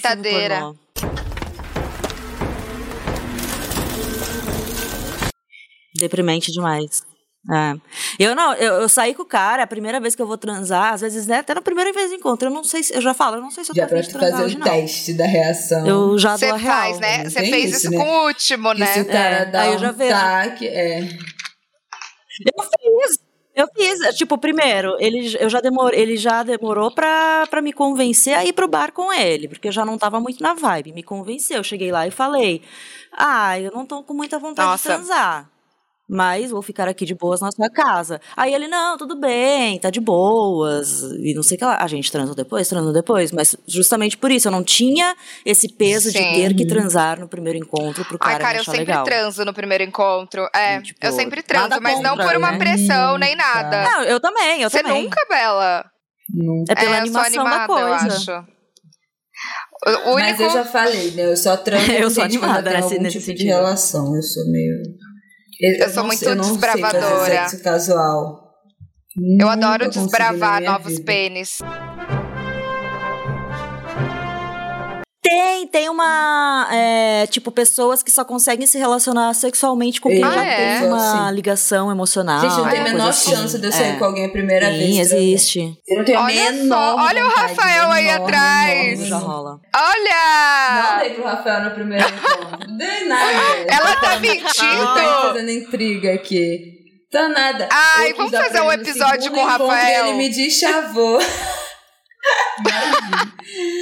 [5.98, 7.02] Deprimente demais.
[7.50, 7.74] É.
[8.18, 10.92] Eu não, eu, eu saí com o cara, a primeira vez que eu vou transar,
[10.94, 13.14] às vezes, né, até na primeira vez de encontro, eu não sei se, eu já
[13.14, 14.56] falo, eu não sei se eu tô Já afim pra de tu transar fazer hoje,
[14.56, 14.66] o não.
[14.66, 15.86] teste da reação.
[15.86, 16.76] Eu já Você dou a real.
[16.76, 17.24] faz, né?
[17.24, 17.96] Você tem fez isso, né?
[17.96, 18.86] com o último, né?
[18.86, 20.10] se o cara É, dá aí eu um já vejo.
[20.14, 21.00] taque, é...
[22.56, 23.18] Eu fiz.
[23.54, 24.16] Eu fiz.
[24.16, 28.52] Tipo, primeiro, ele, eu já demor, ele já demorou pra, pra me convencer a ir
[28.52, 30.92] pro bar com ele, porque eu já não tava muito na vibe.
[30.92, 31.56] Me convenceu.
[31.56, 32.62] Eu cheguei lá e falei:
[33.16, 34.88] Ah, eu não tô com muita vontade Nossa.
[34.90, 35.50] de transar.
[36.10, 38.18] Mas vou ficar aqui de boas na sua casa.
[38.34, 41.02] Aí ele, não, tudo bem, tá de boas.
[41.20, 41.76] E não sei o que lá.
[41.82, 43.30] A gente transou depois, transou depois.
[43.30, 46.32] Mas justamente por isso, eu não tinha esse peso de Sim.
[46.32, 49.04] ter que transar no primeiro encontro pro cara, Ai, cara, me eu sempre legal.
[49.04, 50.48] transo no primeiro encontro.
[50.54, 52.58] É, tipo, eu sempre transo, mas não por uma né?
[52.58, 53.82] pressão nem nada.
[53.82, 55.02] Não, eu também, eu Você também.
[55.04, 55.84] nunca, Bela?
[56.34, 56.72] Nunca.
[56.72, 58.32] É pela é, eu sou animação animada, da coisa.
[58.32, 58.58] eu acho.
[60.06, 60.30] O único...
[60.30, 61.24] Mas eu já falei, né?
[61.32, 64.16] Eu só transo Eu sou animada nesse- tipo de relação.
[64.16, 64.74] Eu sou meio...
[65.60, 67.48] Eu sou não muito eu não sei fazer desbravadora.
[67.48, 68.48] sexo casual.
[69.16, 71.04] Eu Nunca adoro desbravar novos vida.
[71.04, 71.58] pênis.
[75.28, 76.68] Tem, tem uma.
[76.72, 80.78] é, tipo, pessoas que só conseguem se relacionar sexualmente com quem Ah, já é?
[80.80, 81.34] tem uma Sim.
[81.34, 82.40] ligação emocional.
[82.40, 83.30] Gente, não tem a menor assim.
[83.32, 83.96] chance de eu sair É.
[83.96, 85.12] com alguém a primeira Sim, vez.
[85.12, 85.76] existe.
[85.86, 89.00] Eu não tenho a Olha menor só, olha o Rafael aí atrás.
[89.00, 89.60] menor, Já rola.
[89.74, 90.98] Não Olha!
[91.00, 92.68] dei pro Rafael no primeiro encontro.
[92.70, 93.32] Não dei nada.
[93.68, 95.22] Ela tá Tá mentindo!
[95.22, 96.78] fazendo intriga aqui.
[97.10, 97.68] Tá nada.
[97.70, 100.06] Ai, Eu vamos fazer um episódio com o Rafael.
[100.06, 101.18] Ele me deschavou.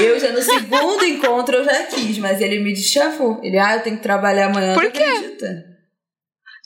[0.00, 3.40] Eu já no segundo encontro eu já quis, mas ele me deschavou.
[3.42, 4.74] Ele, ah, eu tenho que trabalhar amanhã.
[4.74, 5.02] Por quê?
[5.02, 5.64] acredita?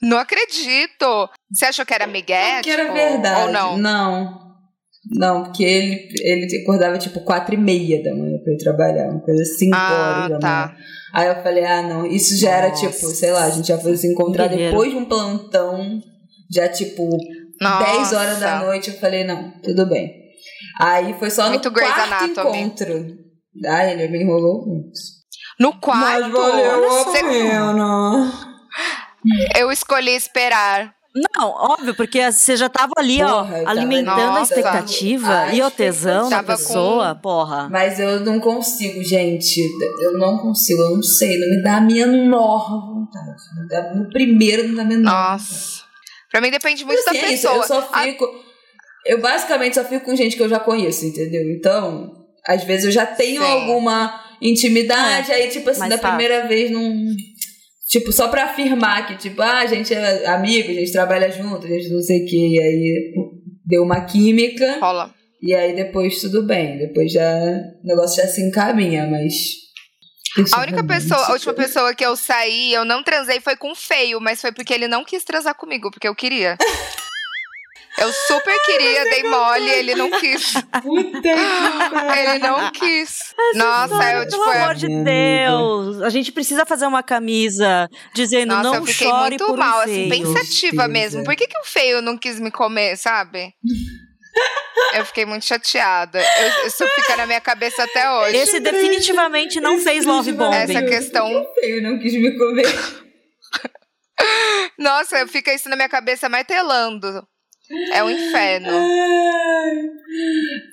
[0.03, 1.29] Não acredito.
[1.53, 2.55] Você achou que era Miguel?
[2.57, 3.41] Não, que era tipo, verdade.
[3.43, 3.79] Ou não?
[3.79, 4.41] Não.
[5.13, 9.21] Não, porque ele, ele acordava tipo quatro e meia da manhã pra ir trabalhar, uma
[9.21, 10.67] coisa cinco Ah, horas da tá.
[10.75, 10.85] manhã.
[11.13, 12.87] Aí eu falei, ah, não, isso já era Nossa.
[12.87, 14.71] tipo, sei lá, a gente já foi se encontrar Guerreiro.
[14.73, 16.01] depois de um plantão,
[16.51, 17.09] já tipo
[17.61, 17.93] Nossa.
[17.97, 18.91] 10 horas da noite.
[18.91, 20.20] Eu falei, não, tudo bem.
[20.81, 22.59] Aí foi só Muito no Grey's quarto Anatomy.
[22.61, 23.19] encontro.
[23.69, 24.93] Aí ele me enrolou muito.
[25.59, 28.33] No quarto, você- pena.
[29.57, 30.95] eu escolhi esperar.
[31.37, 35.63] Não, óbvio, porque você já tava ali, Porra, ó, tava- alimentando a expectativa Ai, e
[35.63, 37.69] o tesão da tava com- pessoa, porra.
[37.69, 39.61] Mas eu não consigo, gente.
[40.01, 41.37] Eu não consigo, eu não sei.
[41.41, 43.43] Não me dá a menor vontade.
[43.61, 45.83] Me dá- No primeiro não dá a menor Nossa.
[46.31, 47.57] Pra mim depende muito Assim, da é isso, pessoa.
[47.57, 48.25] Eu só A- fico.
[49.07, 51.43] Eu basicamente só fico com gente que eu já conheço, entendeu?
[51.53, 52.11] Então,
[52.47, 53.49] às vezes eu já tenho Sim.
[53.49, 56.09] alguma intimidade, aí, tipo assim, da fácil.
[56.09, 56.93] primeira vez não.
[57.89, 61.67] Tipo, só pra afirmar que, tipo, ah, a gente é amigo, a gente trabalha junto,
[61.67, 63.13] a gente não sei o que, e aí
[63.67, 65.13] deu uma química, Rola.
[65.43, 67.29] e aí depois tudo bem, depois já
[67.83, 69.35] o negócio já se encaminha, mas.
[70.53, 73.75] A única pessoa, a última pessoa que eu saí, eu não transei foi com o
[73.75, 76.57] feio, mas foi porque ele não quis transar comigo, porque eu queria.
[78.01, 80.55] Eu super queria, dei mole, ele não quis.
[80.83, 83.35] Puta Ele não quis.
[83.55, 88.55] Nossa, eu tipo, Pelo é- amor de Deus, a gente precisa fazer uma camisa dizendo
[88.55, 90.35] Nossa, não eu fiquei chore muito por um mal, assim, feio.
[90.35, 91.25] pensativa mesmo.
[91.25, 93.53] Por que, que o feio não quis me comer, sabe?
[94.95, 96.21] Eu fiquei muito chateada.
[96.21, 98.37] Eu- Isso fica na minha cabeça até hoje.
[98.37, 100.57] Esse definitivamente não fez love bombing.
[100.57, 101.29] Essa questão.
[101.61, 102.65] feio, não quis me comer.
[104.79, 107.27] Nossa, fica isso na minha cabeça martelando.
[107.93, 108.69] É um inferno.
[108.69, 109.91] Ai.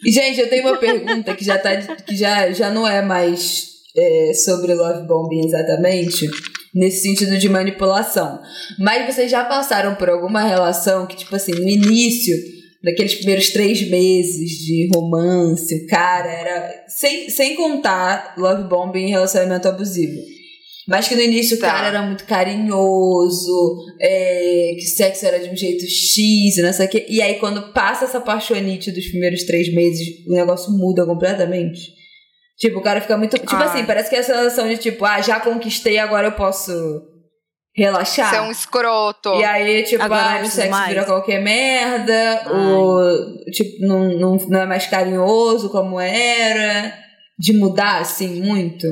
[0.05, 4.33] Gente, eu tenho uma pergunta que já, tá, que já, já não é mais é,
[4.33, 6.27] sobre love bombing exatamente,
[6.73, 8.39] nesse sentido de manipulação.
[8.79, 12.35] Mas vocês já passaram por alguma relação que, tipo assim, no início,
[12.83, 16.85] naqueles primeiros três meses de romance, cara era.
[16.87, 20.36] Sem, sem contar love bombing e relacionamento abusivo.
[20.87, 21.69] Mas que no início o Tá.
[21.71, 26.85] cara era muito carinhoso, é, que sexo era de um jeito X, e não sei
[26.85, 27.05] o quê.
[27.09, 31.81] E aí, quando passa essa paixonite dos primeiros três meses, o negócio muda completamente.
[32.57, 33.37] Tipo, o cara fica muito.
[33.37, 33.65] Tipo Ah.
[33.65, 36.71] assim, parece que é essa sensação de tipo, ah, já conquistei, agora eu posso
[37.75, 38.29] relaxar.
[38.33, 39.35] Ser um escroto.
[39.39, 40.87] E aí, tipo, Agora ah, o sexo mais.
[40.89, 42.51] vira qualquer merda, Ai.
[42.73, 46.97] o, tipo, não, não, não é mais carinhoso como era,
[47.37, 48.87] de mudar, assim, muito.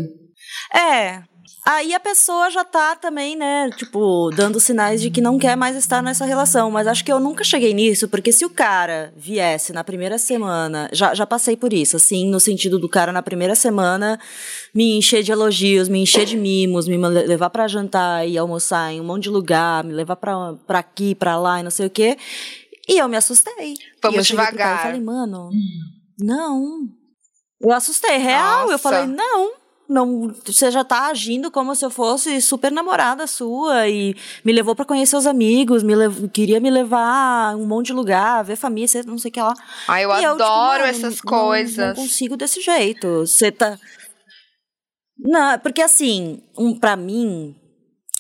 [0.76, 1.24] É.
[1.68, 5.76] Aí a pessoa já tá também, né, tipo, dando sinais de que não quer mais
[5.76, 6.70] estar nessa relação.
[6.70, 10.88] Mas acho que eu nunca cheguei nisso, porque se o cara viesse na primeira semana.
[10.94, 14.20] Já, já passei por isso, assim, no sentido do cara na primeira semana
[14.76, 18.94] me encher de elogios, me encher de mimos, me le- levar pra jantar e almoçar
[18.94, 21.88] em um monte de lugar, me levar pra, pra aqui, pra lá e não sei
[21.88, 22.16] o quê.
[22.88, 23.74] E eu me assustei.
[24.04, 24.80] Vamos eu devagar.
[24.82, 25.50] e falei, mano,
[26.20, 26.82] não.
[27.60, 28.66] Eu assustei, real.
[28.66, 28.78] Eu Nossa.
[28.78, 29.65] falei, não.
[29.88, 34.76] Não, você já tá agindo como se eu fosse super namorada sua e me levou
[34.76, 38.56] pra conhecer os amigos, me lev- queria me levar a um monte de lugar, ver
[38.56, 39.54] família, não sei o que lá.
[39.88, 41.88] Ai, eu E tipo, adoro mano, essas não- coisas.
[41.90, 43.20] Não, consigo desse jeito.
[43.28, 43.78] Você tá.
[45.18, 47.56] Não, porque assim, um, para mim,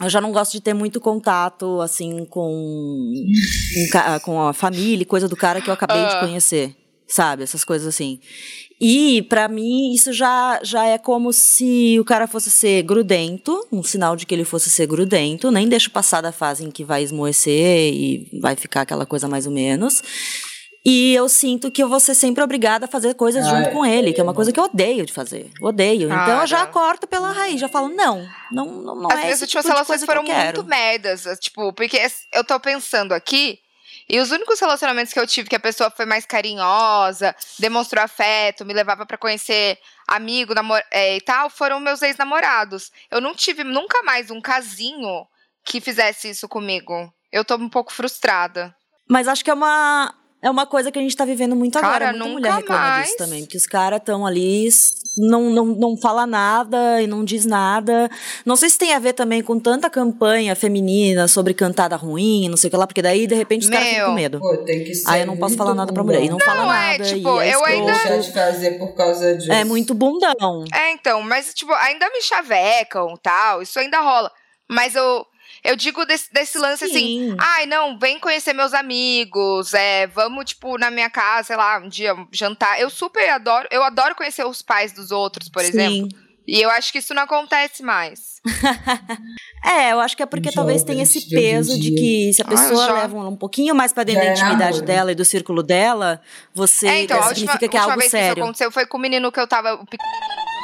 [0.01, 3.12] eu já não gosto de ter muito contato, assim, com,
[4.23, 6.19] com a família, coisa do cara que eu acabei de Ah.
[6.19, 6.75] conhecer.
[7.08, 7.43] Sabe?
[7.43, 8.19] Essas coisas assim.
[8.79, 13.81] E, pra mim, isso já, já é como se o cara fosse ser grudento, um
[13.81, 15.49] sinal de que ele fosse ser grudento.
[15.49, 19.45] Nem deixo passar da fase em que vai esmoecer e vai ficar aquela coisa mais
[19.45, 20.03] ou menos.
[20.85, 23.83] E eu sinto que eu vou ser sempre obrigada a fazer coisas Ai, junto com
[23.83, 25.49] ele, que é uma coisa que eu odeio de fazer.
[25.59, 26.05] Odeio.
[26.05, 29.41] Então eu já corto pela raiz, já falo, não, não, não, não As é minhas
[29.41, 31.23] últimas tipo relações foram muito merdas.
[31.41, 31.99] Tipo, porque
[32.31, 33.57] eu tô pensando aqui.
[34.08, 38.65] E os únicos relacionamentos que eu tive que a pessoa foi mais carinhosa, demonstrou afeto,
[38.65, 42.91] me levava pra conhecer amigo namor é, e tal, foram meus ex-namorados.
[43.10, 45.28] Eu não tive nunca mais um casinho
[45.63, 47.12] que fizesse isso comigo.
[47.32, 48.76] Eu tô um pouco frustrada.
[49.10, 52.06] Mas acho que é uma, é uma coisa que a gente tá vivendo muito agora.
[52.06, 53.06] Cara, Muita nunca mulher reclama mais.
[53.06, 53.41] disso também.
[53.41, 54.69] Porque os caras estão ali,
[55.17, 58.10] não, não, não fala nada e não diz nada.
[58.45, 62.58] Não sei se tem a ver também com tanta campanha feminina sobre cantada ruim, não
[62.58, 64.39] sei o que lá, porque daí, de repente, os caras ficam com medo.
[64.39, 66.15] Pô, tem que ser Aí eu não posso falar nada pra bundão.
[66.19, 66.28] mulher.
[66.28, 67.04] E não, fala Não, é, nada.
[67.06, 67.91] tipo, e é eu ainda-.
[67.93, 69.52] Deixar de fazer por causa disso.
[69.52, 70.63] É muito bundão.
[70.74, 74.32] É, então, mas, tipo, ainda me chavecam tal, isso ainda rola.
[74.69, 75.26] Mas eu.
[75.65, 76.93] Eu digo desse, desse lance assim,
[77.32, 77.36] Sim.
[77.39, 81.89] ai, não, vem conhecer meus amigos, é, vamos, tipo, na minha casa, sei lá, um
[81.89, 82.80] dia jantar.
[82.80, 86.08] Eu super adoro, eu adoro conhecer os pais dos outros, por exemplo.
[86.08, 86.25] Sim.
[86.47, 88.36] E eu acho que isso não acontece mais.
[89.67, 91.97] É, eu acho que é porque talvez tenha Jovens esse de peso de dia.
[91.99, 92.93] que se a Ah, pessoa já.
[92.93, 94.86] leva um pouquinho mais pra dentro Já da é intimidade namoro.
[94.86, 96.21] dela e do círculo dela,
[96.54, 98.43] você é, então, a última, significa que é última algo vez que isso sério.
[98.43, 99.84] aconteceu foi com o menino que eu tava.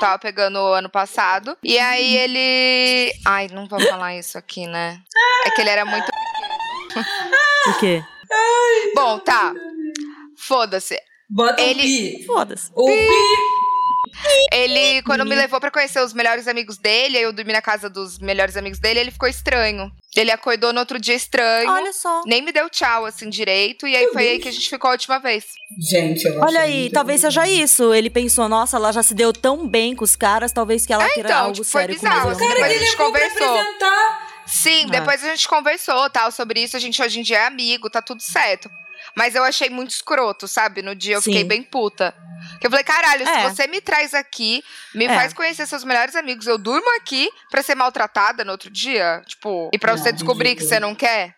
[0.01, 1.55] Tava pegando ano passado.
[1.63, 3.13] E aí ele.
[3.25, 4.99] Ai, não vou falar isso aqui, né?
[5.45, 6.05] É que ele era muito.
[7.67, 8.03] O quê?
[8.95, 9.53] Bom, tá.
[10.35, 10.99] Foda-se.
[11.29, 12.25] Bota Ele- o pi.
[12.25, 12.71] Foda-se.
[12.75, 13.07] O pi.
[14.51, 17.89] Ele, quando me levou pra conhecer os melhores amigos dele, aí eu dormi na casa
[17.89, 19.91] dos melhores amigos dele, ele ficou estranho.
[20.15, 21.69] Ele acordou no outro dia estranho.
[21.71, 22.21] Olha só.
[22.25, 23.87] Nem me deu tchau, assim, direito.
[23.87, 25.45] E aí foi aí que a gente ficou a última vez.
[25.89, 27.93] Gente, eu Olha aí, talvez seja isso.
[27.93, 31.07] Ele pensou, nossa, ela já se deu tão bem com os caras, talvez que ela
[31.09, 32.43] queira então, algo tipo, foi sério bizarro, comigo.
[32.43, 33.57] assim, Cara, Depois que a gente conversou.
[34.45, 34.89] Sim, É.
[34.89, 36.75] depois a gente conversou, tal, sobre isso.
[36.75, 38.69] A gente hoje em dia é amigo, tá tudo certo.
[39.15, 40.81] Mas eu achei muito escroto, sabe?
[40.81, 41.31] No dia eu Sim.
[41.31, 42.13] fiquei bem puta.
[42.61, 43.49] Que eu falei, caralho, É.
[43.49, 44.63] se você me traz aqui,
[44.95, 45.09] me É.
[45.15, 49.21] faz conhecer seus melhores amigos, eu durmo aqui pra ser maltratada no outro dia?
[49.27, 51.33] Tipo, e pra Não, você descobrir que você não quer?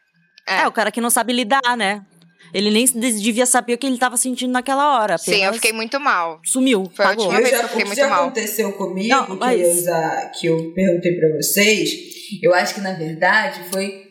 [0.45, 2.05] É, o cara que não sabe lidar, né?
[2.53, 5.17] Ele nem devia saber o que ele tava sentindo naquela hora.
[5.17, 6.39] Sim, eu fiquei muito mal.
[6.45, 7.23] Sumiu, Foi a pagou.
[7.25, 8.23] última Eu vez já, que eu fiquei o que muito mal.
[8.25, 11.89] aconteceu comigo, Não, que, mas- eu, já- que eu perguntei pra vocês,
[12.43, 14.03] eu acho que na verdade foi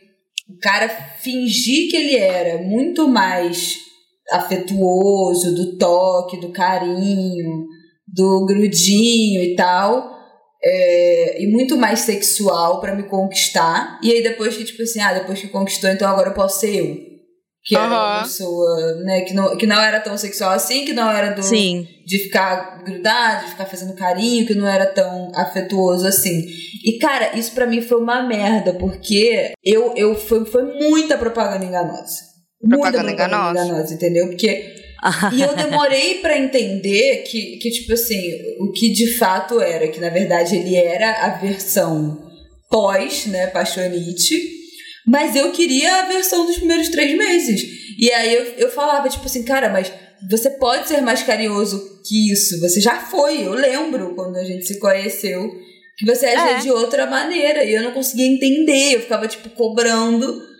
[0.48, 0.88] o cara
[1.20, 3.76] fingir que ele era muito mais
[4.30, 7.66] afetuoso, do toque, do carinho,
[8.06, 10.10] do grudinho e tal.
[10.64, 13.98] é, e muito mais sexual pra me conquistar.
[14.02, 16.76] E aí depois que, tipo assim, ah, depois que conquistou, então agora eu posso ser
[16.76, 17.12] eu.
[17.64, 21.08] Que era uma pessoa, né, que não, que não era tão sexual assim, que não
[21.08, 21.86] era do Sim.
[22.04, 26.44] de ficar grudado, de ficar fazendo carinho, que não era tão afetuoso assim.
[26.84, 31.64] E, cara, isso pra mim foi uma merda, porque eu, eu foi, foi muita propaganda
[31.64, 32.31] enganosa.
[32.68, 33.64] Propaganda enganosa.
[33.64, 34.28] enganosa, entendeu?
[34.28, 34.80] Porque.
[35.34, 38.20] E eu demorei pra entender que, que, tipo assim,
[38.60, 42.22] o que de fato era, que na verdade ele era a versão
[42.70, 44.40] pós, né, Paixonite,
[45.04, 47.62] mas eu queria a versão dos primeiros três meses.
[47.98, 49.92] E aí eu, eu falava, tipo assim, cara, mas
[50.30, 52.60] você pode ser mais carinhoso que isso.
[52.60, 55.50] Você já foi, eu lembro quando a gente se conheceu,
[55.98, 56.60] que você agia É.
[56.60, 57.64] de outra maneira.
[57.64, 60.51] E eu não conseguia entender, eu ficava, tipo, cobrando.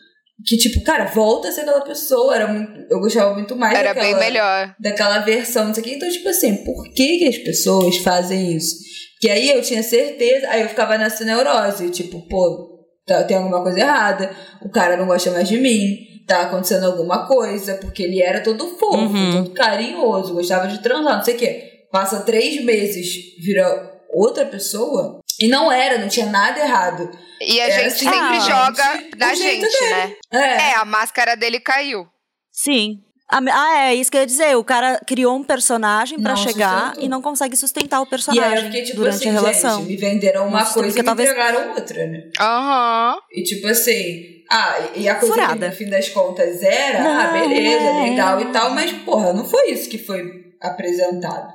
[0.47, 2.35] Que, tipo, cara, volta a ser aquela pessoa.
[2.35, 4.75] Era muito, eu gostava muito mais Era daquela, bem melhor.
[4.81, 5.95] daquela versão, não sei o quê.
[5.95, 8.77] Então, tipo assim, por que, que as pessoas fazem isso?
[9.21, 12.71] Que aí eu tinha certeza, aí eu ficava nessa neurose, tipo, pô,
[13.07, 14.31] tá- tem alguma coisa errada,
[14.63, 18.67] o cara não gosta mais de mim, tá acontecendo alguma coisa, porque ele era todo
[18.77, 19.45] fofo, Uhum.
[19.45, 21.69] todo carinhoso, gostava de transar, não sei o quê.
[21.93, 23.07] Passa três meses,
[23.45, 27.11] vira outra pessoa, e não era, não tinha nada errado.
[27.41, 30.15] E a Era gente simplesmente sempre joga na o jeito gente, né?
[30.33, 30.39] É,
[30.71, 32.07] É, a máscara dele caiu.
[32.53, 32.99] Sim.
[33.29, 34.57] Ah, Ah, é isso que eu ia dizer.
[34.57, 37.05] O cara criou um personagem pra Não chegar sustentou.
[37.05, 39.79] e não consegue sustentar o e personagem aí eu fiquei tipo durante assim, a relação.
[39.81, 42.21] gente, me venderam uma coisa e me talvez- entregaram outra, né?
[42.39, 43.17] Aham.
[43.33, 45.55] E tipo assim, ah, e a coisa Furada.
[45.67, 48.03] que no fim das contas era, ah, Não, beleza, é.
[48.11, 50.23] legal e tal, mas porra, não foi isso que foi
[50.61, 51.53] apresentado.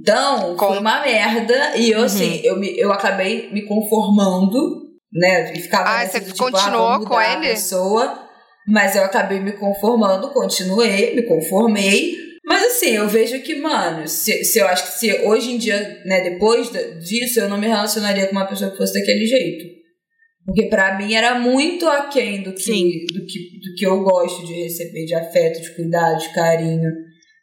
[0.00, 2.04] Então, Com- foi uma merda, e eu Uhum.
[2.04, 7.00] assim, eu, me, eu acabei me conformando, né, e ficava Ah, você tipo, continuou ah,
[7.04, 7.48] com ele?
[7.50, 8.26] pessoa,
[8.66, 14.44] mas eu acabei me conformando, continuei, me conformei, mas assim, eu vejo que, mano, se,
[14.44, 16.70] se eu acho que se hoje em dia, né, depois
[17.04, 19.76] disso, eu não me relacionaria com uma pessoa que fosse daquele jeito.
[20.44, 22.88] Porque pra mim era muito aquém do que, Sim.
[23.12, 26.88] do, que, do que eu gosto de receber, de afeto, de cuidado, de carinho.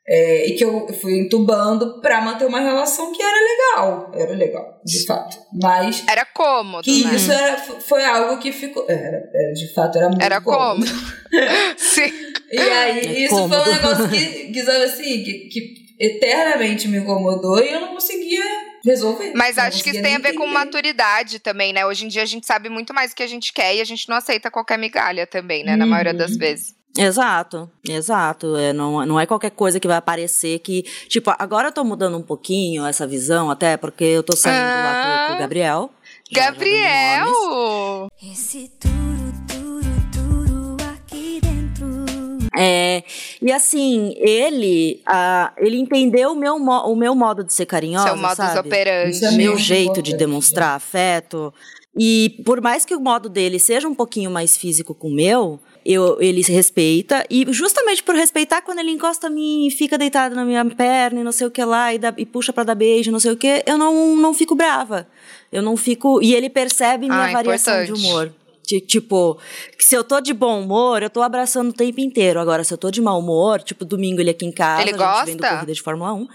[0.06, 4.12] É, e que eu fui entubando pra manter uma relação que era legal.
[4.14, 5.38] Era legal, de fato.
[5.62, 7.16] Mas Era cômodo, que né?
[7.16, 8.86] isso era, foi algo que ficou.
[8.90, 10.86] Era, era, de fato, era muito Era cômodo.
[10.86, 11.08] cômodo.
[11.78, 12.12] Sim.
[12.52, 13.64] E aí, É isso cômodo.
[13.64, 17.88] foi um negócio que, que sabe assim, que, que eternamente me incomodou e eu não
[17.94, 18.44] conseguia
[18.84, 19.32] resolver.
[19.36, 20.54] Mas acho que isso tem a ver com entender.
[20.54, 21.86] maturidade também, né?
[21.86, 23.86] Hoje em dia a gente sabe muito mais o que a gente quer e a
[23.86, 25.78] gente não aceita qualquer migalha também, né?
[25.78, 25.92] Na Uhum.
[25.92, 26.76] maioria das vezes.
[26.98, 28.56] Exato, exato.
[28.56, 30.84] É, não, não é qualquer coisa que vai aparecer que.
[31.08, 35.26] Tipo, agora eu tô mudando um pouquinho essa visão, até porque eu tô saindo lá
[35.28, 35.90] com, com o Gabriel.
[36.32, 36.52] Já- já.
[36.52, 38.08] Gabriel!
[38.32, 42.48] Esse turu, turu, turu aqui dentro.
[42.58, 43.04] É,
[43.42, 48.08] e assim, ele, ah, ele entendeu o meu, mo- o meu modo de ser carinhosa,
[48.10, 48.68] Seu modus sabe?
[48.68, 49.12] operandi.
[49.16, 51.52] Isso é meu jeito de demonstrar afeto.
[51.98, 55.60] E por mais que o modo dele seja um pouquinho mais físico que o meu,
[55.86, 57.26] eu, ele se respeita.
[57.30, 61.22] E justamente por respeitar, quando ele encosta a mim e fica deitado na minha perna
[61.22, 63.32] e não sei o que lá, e, dá- e puxa pra dar beijo, não sei
[63.32, 65.08] o que, eu não, não fico brava.
[65.52, 66.22] Eu não fico.
[66.22, 68.06] E ele percebe minha Ah, variação de importante.
[68.08, 68.34] humor.
[68.66, 69.38] Ti- Tipo,
[69.78, 72.40] que se eu tô de bom humor, eu tô abraçando o tempo inteiro.
[72.40, 74.94] Agora, se eu tô de mau humor, tipo, domingo ele aqui em casa, Ele a
[74.94, 75.56] gente vendo gosta?
[75.56, 76.28] corrida de Fórmula 1.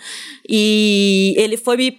[0.48, 1.98] E ele foi me.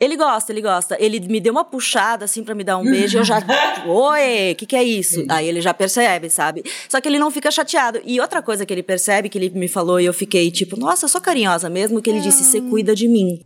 [0.00, 0.96] Ele gosta, ele gosta.
[0.98, 3.18] Ele me deu uma puxada, assim, pra me dar um beijo.
[3.18, 3.38] eu já.
[3.86, 5.24] Oi, o que, que é isso?
[5.28, 6.62] Aí ele já percebe, sabe?
[6.88, 8.00] Só que ele não fica chateado.
[8.04, 11.04] E outra coisa que ele percebe, que ele me falou, e eu fiquei tipo, nossa,
[11.04, 13.40] eu sou carinhosa mesmo, que ele disse: você cuida de mim.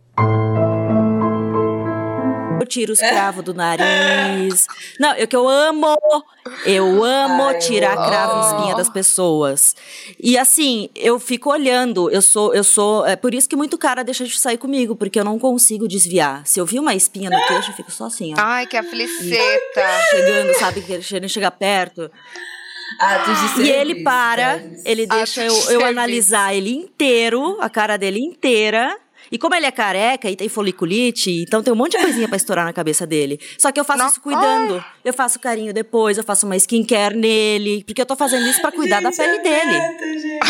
[2.65, 4.65] Eu tiro os cravos do nariz.
[4.99, 5.95] Não, eu que eu amo.
[6.65, 9.75] Eu amo Ai, tirar cravo e espinha das pessoas.
[10.19, 12.09] E assim, eu fico olhando.
[12.09, 13.05] Eu sou, eu sou.
[13.05, 16.41] É por isso que muito cara deixa de sair comigo, porque eu não consigo desviar.
[16.47, 18.37] Se eu vi uma espinha no queixo, eu fico só assim, ó.
[18.39, 19.83] Ai, que afliceta.
[20.09, 20.81] Chegando, sabe?
[20.81, 22.09] Querendo chegar perto.
[23.57, 24.81] De E ele para, né?
[24.85, 28.97] ele Ah, deixa eu, eu analisar ele inteiro, a cara dele inteira.
[29.31, 32.37] E como ele é careca e tem foliculite, então tem um monte de coisinha pra
[32.37, 33.39] estourar na cabeça dele.
[33.57, 34.83] Só que eu faço isso cuidando.
[35.03, 37.83] Eu faço carinho depois, eu faço uma skincare nele.
[37.85, 39.79] Porque eu tô fazendo isso pra cuidar da pele dele.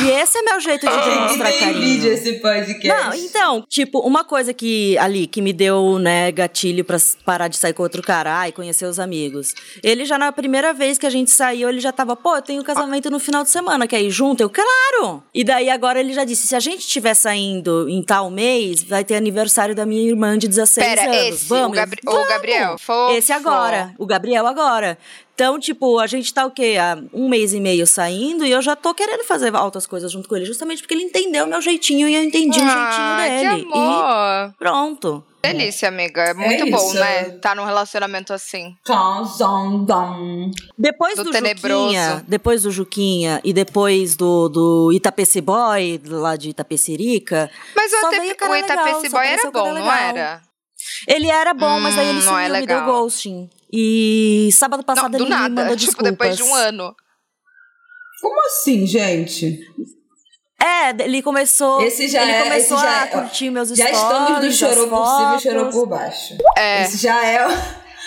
[0.03, 1.81] E esse é meu jeito de demonstrar Tem carinho.
[1.81, 2.87] vídeo esse podcast.
[2.87, 7.57] Não, então, tipo, uma coisa que ali que me deu, né, gatilho pra parar de
[7.57, 9.53] sair com outro cara e conhecer os amigos.
[9.83, 12.63] Ele já na primeira vez que a gente saiu, ele já tava, pô, eu tenho
[12.63, 14.41] casamento no final de semana, quer ir junto?
[14.41, 15.23] Eu, claro!
[15.33, 18.54] E daí agora ele já disse, se a gente estiver saindo em tal mês,
[18.87, 21.17] vai ter aniversário da minha irmã de 16 Pera, anos.
[21.35, 21.69] esse, Vamos?
[21.77, 22.77] o, Gabri- Eu, o Gabriel.
[22.77, 23.13] Fofo.
[23.13, 24.97] esse agora, o Gabriel agora.
[25.35, 26.77] Então, tipo, a gente tá o quê?
[26.79, 30.29] Há um mês e meio saindo e eu já tô querendo fazer altas coisas junto
[30.29, 33.15] com ele, justamente porque ele entendeu o meu jeitinho e eu entendi o Ah, jeitinho
[33.17, 33.67] que dele.
[33.75, 34.49] amor.
[34.53, 35.23] E pronto.
[35.43, 36.21] Delícia, amiga.
[36.23, 36.95] É muito bom, isso.
[36.95, 37.29] né?
[37.41, 38.73] Tá num relacionamento assim.
[40.77, 41.83] Depois Do do, tenebroso.
[41.83, 47.99] Juquinha, depois do Juquinha e depois do, do Itapeci Boy, lá de Itapecerica, Mas o,
[47.99, 49.91] Só Ite- veio o legal, Itapeci só Boy era bom, não legal.
[49.97, 50.41] era?
[51.07, 52.85] ele era bom, mas aí ele Hum, sumiu, é me deu legal.
[52.85, 53.49] ghosting.
[53.77, 55.49] E sábado Não, passado do ele me nada.
[55.49, 56.11] mandou Tipo, desculpas.
[56.11, 56.95] depois de um ano.
[58.21, 59.59] Como assim, gente?
[60.61, 63.75] É, ele começou, Esse já ele é- começou esse já a é- curtir meus Já
[63.93, 66.37] stories, estamos do chorou por cima e chorou por baixo.
[66.57, 67.51] É, Esse já é o...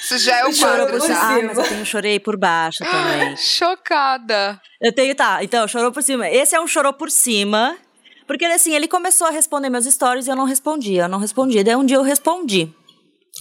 [0.01, 1.15] isso já é o Chorou quadro por já.
[1.15, 1.43] Ah, cima.
[1.49, 3.37] mas eu tenho chorei por baixo também.
[3.39, 4.61] Chocada.
[4.81, 5.45] Eu tenho, tá.
[5.45, 6.29] Então, chorou por cima.
[6.29, 7.77] Esse é um chorou por cima.
[8.27, 11.63] Porque, assim, ele começou a responder meus stories e eu não respondia, eu não respondia.
[11.63, 12.73] Daí um dia eu respondi.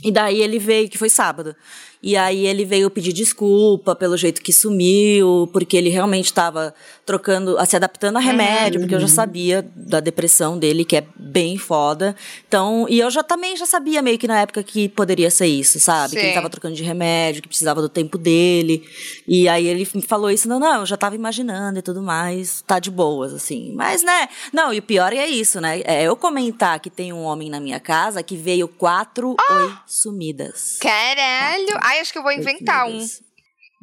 [0.03, 1.55] E daí ele veio, que foi sábado.
[2.01, 6.73] E aí ele veio pedir desculpa pelo jeito que sumiu, porque ele realmente estava
[7.05, 11.57] trocando, se adaptando a remédio, porque eu já sabia da depressão dele, que é bem
[11.57, 12.15] foda.
[12.47, 15.79] Então, e eu já também já sabia meio que na época que poderia ser isso,
[15.79, 16.13] sabe?
[16.13, 16.25] Que Sim.
[16.27, 18.87] ele tava trocando de remédio, que precisava do tempo dele.
[19.27, 22.79] E aí ele falou isso, não, não, eu já tava imaginando e tudo mais, tá
[22.79, 23.73] de boas, assim.
[23.73, 25.81] Mas, né, não, e o pior é isso, né?
[25.85, 30.77] É eu comentar que tem um homem na minha casa que veio quatro oi sumidas.
[30.79, 31.77] Caralho.
[31.81, 33.05] Ai, acho que eu vou inventar um.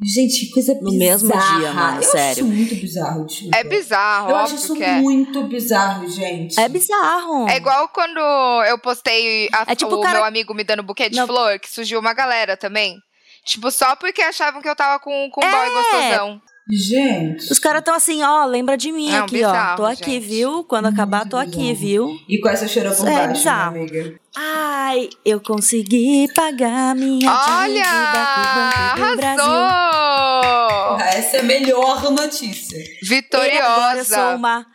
[0.03, 0.97] Gente, que coisa No bizarra.
[0.97, 2.31] mesmo dia, mano, eu sério.
[2.31, 3.57] acho isso muito bizarro, desculpa.
[3.57, 4.95] É bizarro, Eu acho isso que é.
[4.95, 6.59] muito bizarro, gente.
[6.59, 7.47] É bizarro.
[7.47, 8.19] É igual quando
[8.65, 11.25] eu postei a- É tipo o o cara- meu amigo me dando buquê de Não.
[11.25, 12.97] flor, que surgiu uma galera também.
[13.45, 15.51] Tipo, só porque achavam que eu tava com, com um É.
[15.51, 16.41] boy gostosão.
[16.67, 17.51] Gente.
[17.51, 19.49] Os caras estão assim, ó, lembra de mim Não, aqui, ó.
[19.51, 20.27] bizarro, Tô aqui, gente.
[20.27, 20.63] viu?
[20.63, 21.75] Quando acabar, tô aqui, bizarro.
[21.75, 22.19] viu?
[22.27, 24.15] E com essa chorou por É baixo, amiga.
[24.35, 27.83] Ai, eu consegui pagar minha Olha!
[27.83, 29.45] dívida com o Brasil.
[29.53, 32.77] Ah, Essa é a melhor notícia.
[32.79, 34.35] Agora eu sou Vitoriosa.
[34.35, 34.65] uma.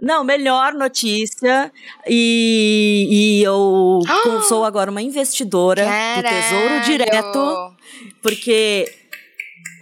[0.00, 1.72] Não, melhor notícia.
[2.06, 3.08] E,
[3.40, 6.84] e eu co- sou agora uma investidora do Tesouro Caralho!
[6.84, 7.76] Direto,
[8.20, 8.92] porque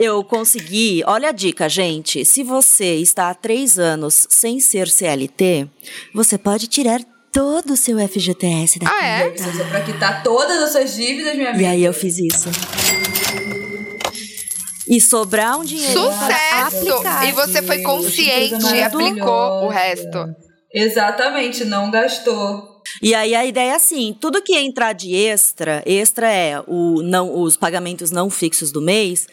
[0.01, 1.03] eu consegui.
[1.07, 2.25] Olha a dica, gente.
[2.25, 5.69] Se você está há três anos sem ser CLT,
[6.15, 9.31] você pode tirar todo o seu FGTS da Ah, é?
[9.31, 11.63] Você usa pra quitar todas as suas dívidas, minha amiga.
[11.63, 12.49] E aí eu fiz isso.
[14.89, 16.93] E sobrar um dinheiro para Sucesso!
[16.95, 17.29] aplicar.
[17.29, 20.35] E você foi consciente e aplicou o resto.
[20.73, 22.81] Exatamente, não gastou.
[23.03, 27.41] E aí a ideia é assim, tudo que entrar de extra, extra é o não,
[27.41, 29.27] os pagamentos não fixos do mês,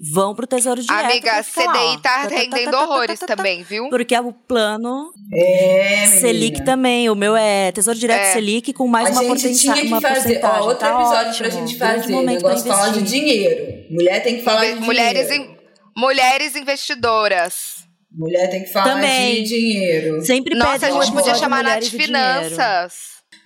[0.00, 1.04] vão pro Tesouro Direto.
[1.04, 1.86] Amiga, pra ficar lá, ó.
[1.90, 3.88] CDI tá rendendo horrores também, viu?
[3.90, 6.20] Porque é o plano É, menina.
[6.20, 8.32] Selic também, o meu é Tesouro Direto É.
[8.32, 10.60] Selic com mais a uma, gente porcenta- tinha que fazer, porcentagem.
[10.62, 12.06] ó, outro tá episódio pra gente fazer.
[12.12, 13.84] Pra negócio falar de dinheiro.
[13.90, 15.52] Mulher tem que falar de Mulheres, dinheiro.
[15.52, 15.56] in-
[16.00, 17.80] mulheres investidoras.
[18.12, 19.44] Mulher tem que falar Também.
[19.44, 20.22] de dinheiro.
[20.24, 22.10] Sempre Nossa, pede a um gente podia chamar Nath Mulheres e Dinheiro.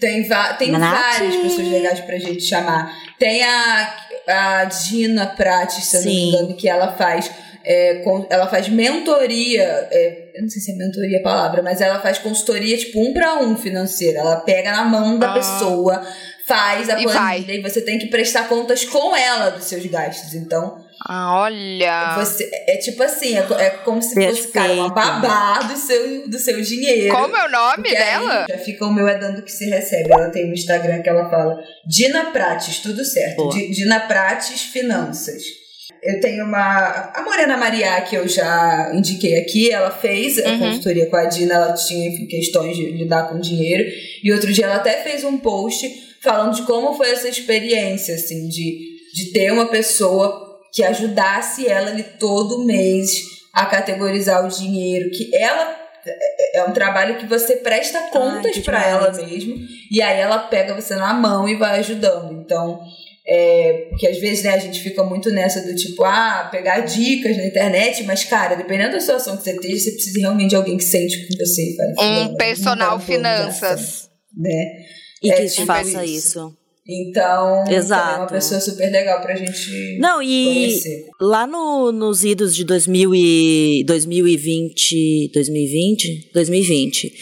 [0.04, 0.28] Tem,
[0.58, 2.92] tem várias pessoas legais pra gente chamar.
[3.18, 3.96] Tem a,
[4.28, 7.30] a Dina Prates, se eu não me engano, que ela faz.
[7.66, 11.80] é, con- ela faz mentoria, é, eu não sei se é mentoria a palavra, mas
[11.80, 14.18] ela faz consultoria tipo um pra um financeira.
[14.20, 15.34] Ela pega na mão da Ah.
[15.34, 16.06] pessoa,
[16.46, 20.34] faz a E planilha e você tem que prestar contas com ela dos seus gastos.
[20.34, 22.14] Então, Ah, olha.
[22.18, 25.20] Você, é tipo assim, é, é como se fosse, cara, uma Perfeito.
[25.20, 27.10] babá do seu, do seu dinheiro.
[27.14, 28.46] Qual é o nome dela?
[28.48, 30.10] Já fica o meu é dando que se recebe.
[30.10, 33.48] Ela tem um Instagram que ela fala Dina Prates, tudo certo.
[33.50, 35.42] Dina Prates Finanças.
[36.02, 37.12] Eu tenho uma.
[37.14, 40.58] A Morena Maria, que eu já indiquei aqui, ela fez a Uhum.
[40.58, 43.84] consultoria com a Dina, ela tinha questões de lidar com dinheiro.
[44.22, 45.86] E outro dia ela até fez um post
[46.22, 48.78] falando de como foi essa experiência, assim, de,
[49.14, 53.10] de ter uma pessoa que ajudasse ela ali todo mês
[53.52, 58.86] a categorizar o dinheiro, que ela é é um trabalho que você presta contas demais.
[58.86, 59.56] ela mesmo,
[59.90, 62.30] e aí ela pega você na mão e vai ajudando.
[62.42, 62.78] Então,
[63.26, 67.36] é, porque às vezes né, a gente fica muito nessa do tipo, ah, pegar dicas
[67.38, 70.76] na internet, mas cara, dependendo da situação que você esteja, você precisa realmente de alguém
[70.76, 74.10] que sente com você "Fulano, Um personal um plano de ação", finanças.
[74.36, 74.72] né?
[75.22, 76.28] E É que tipo faça isso.
[76.28, 76.56] isso.
[76.86, 78.14] Então, Exato.
[78.14, 81.06] é uma pessoa super legal pra gente Não, e conhecer.
[81.18, 87.12] lá no, nos idos de 2000 e 2020, 2020, 2020,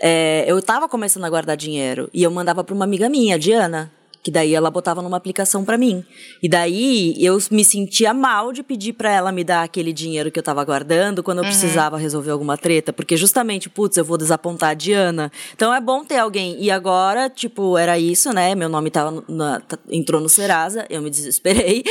[0.00, 3.92] é, eu tava começando a guardar dinheiro e eu mandava pra uma amiga minha, Diana,
[4.28, 6.04] que daí ela botava numa aplicação pra mim.
[6.42, 10.38] E daí eu me sentia mal de pedir pra ela me dar aquele dinheiro que
[10.38, 14.68] eu tava guardando quando eu precisava resolver alguma treta, porque justamente, putz, eu vou desapontar
[14.68, 15.32] a Diana.
[15.54, 16.62] Então é bom ter alguém.
[16.62, 18.54] E agora, tipo, era isso, né?
[18.54, 21.82] Meu nome tava na- entrou no Serasa, eu me desesperei.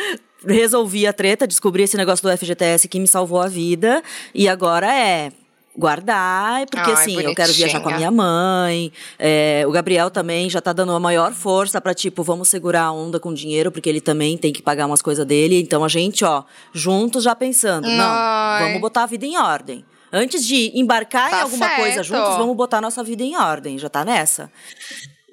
[0.46, 4.02] Resolvi a treta, descobri esse negócio do FGTS que me salvou a vida.
[4.34, 5.32] E agora é
[5.76, 8.90] guardar, porque Ai, assim, eu quero viajar com a minha mãe.
[9.18, 12.92] é, o Gabriel também já tá dando a maior força pra, tipo, vamos segurar a
[12.92, 15.60] onda com dinheiro, porque ele também tem que pagar umas coisas dele.
[15.60, 18.64] Então a gente, ó, juntos já pensando, não, Ai.
[18.64, 19.84] vamos botar a vida em ordem.
[20.12, 22.06] Antes de embarcar Tá em alguma coisa certo.
[22.06, 23.78] juntos, vamos botar a nossa vida em ordem.
[23.78, 24.50] Já tá nessa?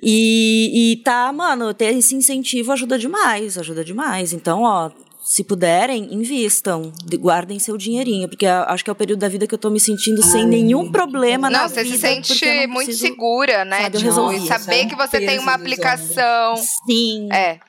[0.05, 4.33] E, e tá, mano, ter esse incentivo ajuda demais, ajuda demais.
[4.33, 4.91] Então, ó,
[5.23, 9.47] se puderem, invistam, de- guardem seu dinheirinho, porque acho que é o período da vida
[9.47, 11.95] que eu tô me sentindo sem nenhum problema na Não, você vida.
[11.95, 13.83] se sente porque eu não muito preciso- segura, né?
[13.83, 14.89] sabe, eu Tipo, resolvi, e saber sabe?
[14.89, 16.55] que você tem uma aplicação.
[16.85, 17.59] Sim, É.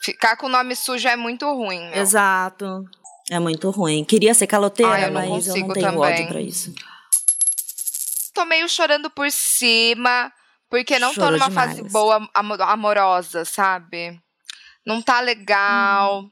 [0.00, 1.94] Ficar com o nome sujo é muito ruim, meu.
[2.02, 2.84] exato.
[3.30, 4.04] É muito ruim.
[4.04, 6.00] Queria ser caloteira, Ai, eu não mas eu não tenho também.
[6.00, 6.74] ódio pra isso.
[8.34, 10.32] Tô meio chorando por cima,
[10.70, 11.70] porque não Chorou tô numa demais.
[11.78, 14.18] fase boa amo- amorosa, sabe?
[14.86, 16.24] Não tá legal.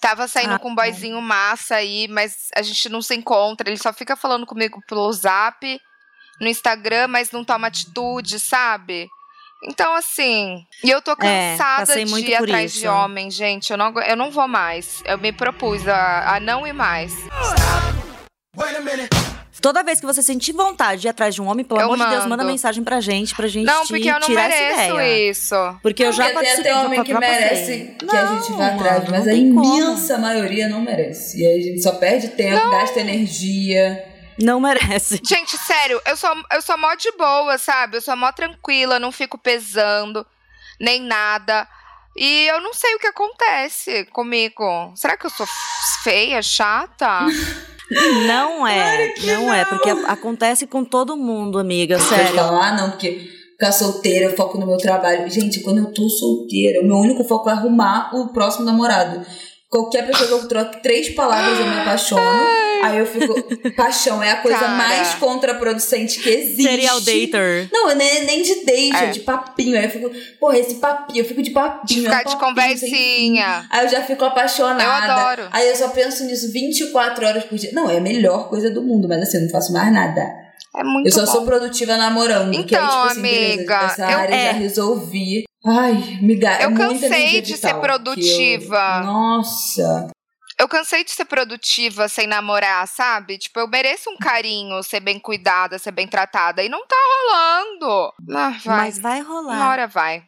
[0.00, 3.68] Tava saindo Ah, com um boyzinho massa aí, mas a gente não se encontra.
[3.68, 5.78] Ele só fica falando comigo pelo zap,
[6.40, 9.08] no Instagram, mas não toma atitude, sabe?
[9.62, 10.64] Então, assim.
[10.82, 11.16] E eu tô É,
[11.56, 12.80] cansada passei de ir atrás isso.
[12.80, 13.70] de homem, gente.
[13.70, 15.02] Eu não, eu não vou mais.
[15.04, 17.12] Eu me propus a, a não ir mais.
[19.60, 21.98] Toda vez que você sentir vontade de ir atrás de um homem, pelo Eu amor
[21.98, 22.46] de Deus, manda mando.
[22.50, 25.30] mensagem pra gente, pra gente Não, porque eu não tirar essa mereço ideia.
[25.30, 25.54] isso.
[25.82, 26.72] Porque eu já Porque tem participei.
[26.72, 29.76] até homem que merece que a gente vá Não, atrás, mas não a tem como.
[29.76, 31.42] imensa maioria não merece.
[31.42, 34.02] E aí a gente só perde tempo, gasta energia.
[34.38, 35.20] Não merece.
[35.22, 37.98] Gente, sério, eu sou, eu sou mó de boa, sabe?
[37.98, 40.26] Eu sou mó tranquila, não fico pesando,
[40.80, 41.68] nem nada.
[42.16, 44.90] E eu não sei o que acontece comigo.
[44.96, 45.46] Será que eu sou
[46.02, 47.26] feia, chata?
[48.26, 52.34] Não é, não, é, porque acontece com todo mundo, amiga, Pode sério.
[52.34, 55.28] falar, ah, não, porque ficar solteira, eu foco no meu trabalho.
[55.30, 59.24] Gente, quando eu tô solteira, o meu único foco é arrumar o próximo namorado.
[59.70, 62.20] Qualquer pessoa que eu troque três palavras eu me apaixono.
[62.82, 63.34] Aí eu fico.
[63.76, 64.72] Paixão é a coisa Cara.
[64.72, 66.62] mais contraproducente que existe.
[66.64, 67.68] Serial dater.
[67.72, 69.04] Não, nem, nem de date, É.
[69.04, 69.78] é de papinho.
[69.78, 70.10] Aí eu fico,
[70.40, 72.00] porra, esse papinho, eu fico de papinho.
[72.00, 72.96] De é um ficar de papinho, sem fim.
[72.96, 73.66] conversinha.
[73.70, 74.82] Aí eu já fico apaixonada.
[74.82, 75.48] Eu adoro.
[75.52, 77.70] Aí eu só penso nisso 24 horas por dia.
[77.72, 80.20] Não, é a melhor coisa do mundo, mas assim, eu não faço mais nada.
[80.76, 81.32] É muito eu só bom.
[81.32, 82.50] sou produtiva namorando.
[82.50, 84.46] que aí, Então, tipo assim, beleza, amiga, essa eu- área é.
[84.46, 85.44] já resolvi.
[85.66, 88.98] Ai, me é Eu muita cansei energia de ser produtiva.
[89.00, 90.10] eu- Nossa.
[90.58, 93.38] Eu cansei de ser produtiva sem namorar, sabe?
[93.38, 96.62] Tipo, eu mereço um carinho, ser bem cuidada, ser bem tratada.
[96.62, 98.12] E não tá rolando.
[98.30, 98.76] Ah, vai.
[98.76, 99.54] Mas vai rolar.
[99.56, 100.22] Uma hora vai.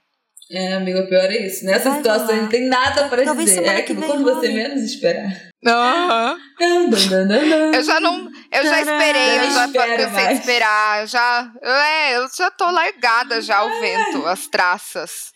[0.50, 1.64] É, amiga, o pior é isso.
[1.64, 2.42] Nessa Vai situação rolar.
[2.42, 3.64] não tem nada pra Talvez dizer.
[3.66, 5.32] É que aquilo quando você menos esperar.
[5.66, 6.38] Aham.
[7.74, 8.28] Eu já não.
[8.52, 11.00] Eu já esperei, eu já cansei de esperar.
[11.00, 15.32] eu Já, eu, é, eu já tô largada já ao vento, as traças.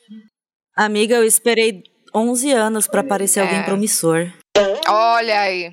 [0.77, 1.83] Amiga, eu esperei
[2.14, 3.43] 11 anos pra aparecer É.
[3.43, 4.31] alguém promissor.
[4.89, 5.71] Olha aí.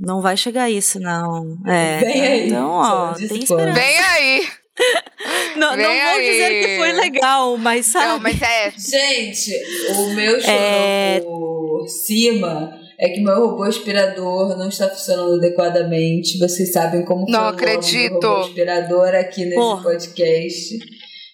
[0.00, 1.58] Não vai chegar isso, não.
[1.66, 1.98] É.
[1.98, 2.46] Vem aí.
[2.48, 3.72] Então, ó, tem esperança.
[3.80, 4.48] Vem aí.
[5.56, 6.30] Não, não vou aí.
[6.30, 8.06] dizer que foi legal, mas sabe.
[8.06, 8.70] Não, mas é.
[8.78, 9.50] Gente,
[9.90, 11.20] o meu chorou É.
[11.20, 16.38] por cima é que meu robô aspirador não está funcionando adequadamente.
[16.38, 18.14] Vocês sabem como Não foi o acredito.
[18.14, 19.82] robô aspirador aqui nesse Porra.
[19.82, 20.78] podcast.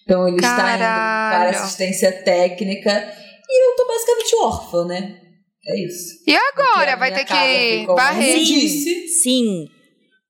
[0.03, 1.49] Então ele está indo para Caralho.
[1.57, 2.91] assistência técnica.
[3.49, 5.15] E eu tô basicamente órfã, né?
[5.67, 6.19] É isso.
[6.27, 6.95] E agora?
[6.95, 8.43] Vai ter que varrer?
[8.43, 9.07] disse.
[9.23, 9.65] Sim.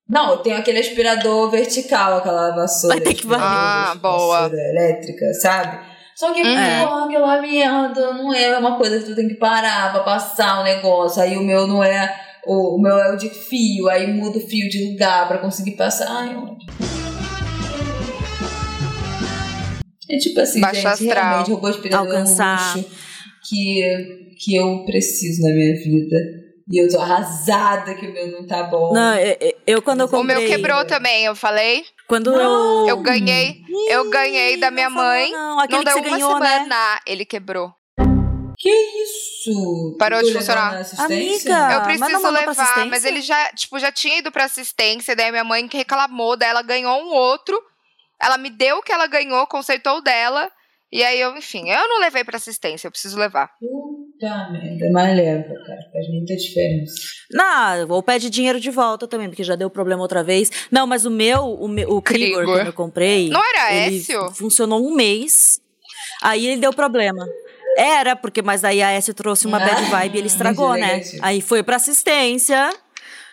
[0.08, 2.96] Não, eu tenho aquele aspirador vertical, aquela vassoura.
[2.96, 3.44] Vai ter que varrer.
[3.44, 4.42] Ah, boa.
[4.42, 5.85] Vassoura elétrica, sabe?
[6.16, 6.54] Só que Uhum.
[6.88, 10.64] pô, aquela merda não é uma coisa que tu tem que parar pra passar o
[10.64, 11.20] negócio.
[11.22, 12.14] Aí o meu não é.
[12.46, 15.72] O, o meu é o de fio, aí muda o fio de lugar pra conseguir
[15.72, 16.06] passar.
[16.08, 16.64] Ai, onde?
[20.08, 21.24] É tipo assim, Baixo gente, astral.
[21.24, 22.58] realmente robô aspirador Alcançar.
[22.58, 22.90] é um luxo
[23.48, 26.16] que, que eu preciso na minha vida.
[26.70, 28.92] E eu tô arrasada que o meu não tá bom.
[28.92, 30.36] Não, eu, eu- eu quando eu O comprei...
[30.36, 31.84] meu quebrou também, eu falei.
[32.08, 32.86] Quando eu...
[32.88, 35.30] Eu ganhei, eu ganhei da minha Não mãe.
[35.32, 36.52] Não, aquele Não que deu você uma ganhou, né?
[36.58, 37.72] semana, ele quebrou.
[38.58, 39.96] Que isso?
[39.98, 40.82] Parou de funcionar.
[40.98, 41.50] Amiga.
[41.50, 45.44] Eu não preciso levar, mas ele já, tipo, já tinha ido pra assistência, daí minha
[45.44, 47.60] mãe que reclamou, daí ela ganhou um outro.
[48.20, 50.50] Ela me deu o que ela ganhou, consertou o dela.
[50.90, 53.50] E aí eu, enfim, eu não levei pra assistência, eu preciso levar.
[54.18, 55.80] Puta merda, mas leva, cara.
[55.92, 56.94] Faz muita diferença.
[57.30, 60.50] Não, ou pede dinheiro de volta também, porque já deu problema outra vez.
[60.70, 62.56] Não, mas o meu, o, meu, o Krigor, Krigor.
[62.56, 63.28] quando eu comprei.
[63.28, 64.30] Não era ele Écio?
[64.32, 65.60] Funcionou um mês.
[66.22, 67.26] Aí ele deu problema.
[67.76, 71.02] Era, porque, mas aí a Écio trouxe uma bad Ah, vibe e ele estragou, né?
[71.20, 72.70] Aí foi pra assistência,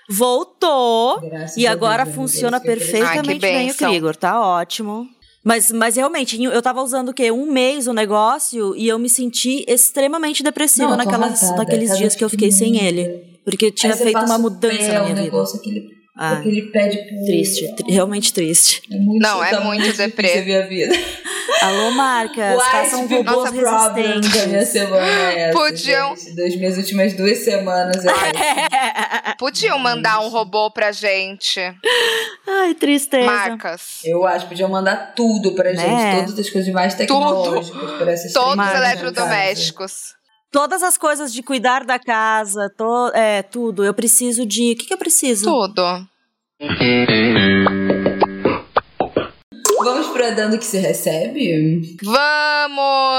[0.09, 1.21] voltou.
[1.21, 3.75] Graças E a agora Deus, funciona eu fiquei Ai, que perfeitamente bem o.
[3.89, 5.07] Krigor, tá ótimo.
[5.43, 7.29] Mas, mas realmente, eu tava usando o quê?
[7.29, 12.23] Um mês o negócio e eu me senti extremamente depressiva Não, naquelas, naqueles dias que
[12.23, 13.33] eu fiquei sem ele.
[13.43, 15.21] Porque tinha feito uma mudança na o minha vida.
[15.21, 17.25] negócio, Aquele, Ah, aquele pé de pulga.
[17.25, 18.83] triste, tri- realmente triste.
[18.91, 20.55] É muito, Não, é muito deprê.
[20.55, 20.95] a vida.
[21.61, 23.63] Alô, marcas, White façam people robôs problem
[24.21, 24.67] da minha resistentes.
[24.69, 26.35] semana é essa, Podiam- gente.
[26.35, 29.35] Das minhas últimas duas semanas é essa.
[29.39, 31.59] Podiam mandar um robô pra gente.
[32.47, 33.25] Ai, tristeza.
[33.25, 33.99] Marcas.
[34.05, 35.87] Eu acho podiam mandar tudo pra gente.
[35.87, 36.21] Né?
[36.25, 37.91] Todas as coisas mais tecnológicas.
[37.97, 40.13] Por essas Todos os eletrodomésticos.
[40.53, 43.83] Todas as coisas de cuidar da casa, to, é, tudo.
[43.83, 44.73] Eu preciso de.
[44.73, 45.45] O que, que eu preciso?
[45.45, 45.81] Tudo.
[49.83, 51.97] Vamos pra dando que se recebe?
[52.03, 53.17] Vamos!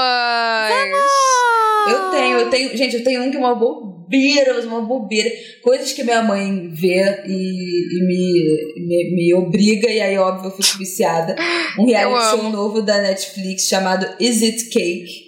[1.89, 2.77] Eu tenho, eu tenho.
[2.77, 5.29] Gente, eu tenho um que é uma bobeira, mas uma bobeira.
[5.61, 10.55] Coisas que minha mãe vê e, e me, me, me obriga, e aí, óbvio, eu
[10.55, 11.35] fico viciada.
[11.77, 15.24] Um reality Eu show novo da Netflix chamado Is It Cake?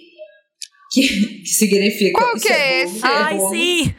[0.90, 1.02] Que,
[1.42, 2.18] que significa.
[2.20, 3.04] Qual isso que é bolo, esse?
[3.04, 3.50] é Ai, bolo.
[3.50, 3.94] sim!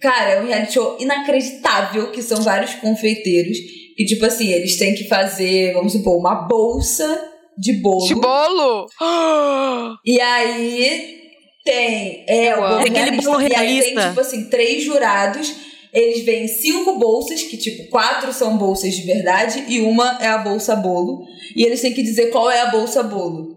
[0.00, 3.58] Cara, é um reality show inacreditável, que são vários confeiteiros.
[3.98, 7.20] E, tipo assim, eles têm que fazer, vamos supor, uma bolsa
[7.58, 8.06] de bolo.
[8.06, 8.86] De bolo?
[10.04, 11.18] E aí
[11.64, 12.24] tem.
[12.28, 12.68] É, o amo.
[12.68, 13.30] bolo Aquele realista.
[13.30, 14.08] bolo E aí tem, realista.
[14.08, 15.52] tipo assim, três jurados.
[15.92, 20.38] Eles veem cinco bolsas, que, tipo, quatro são bolsas de verdade e uma é a
[20.38, 21.24] bolsa bolo.
[21.56, 23.56] E eles têm que dizer qual é a bolsa bolo.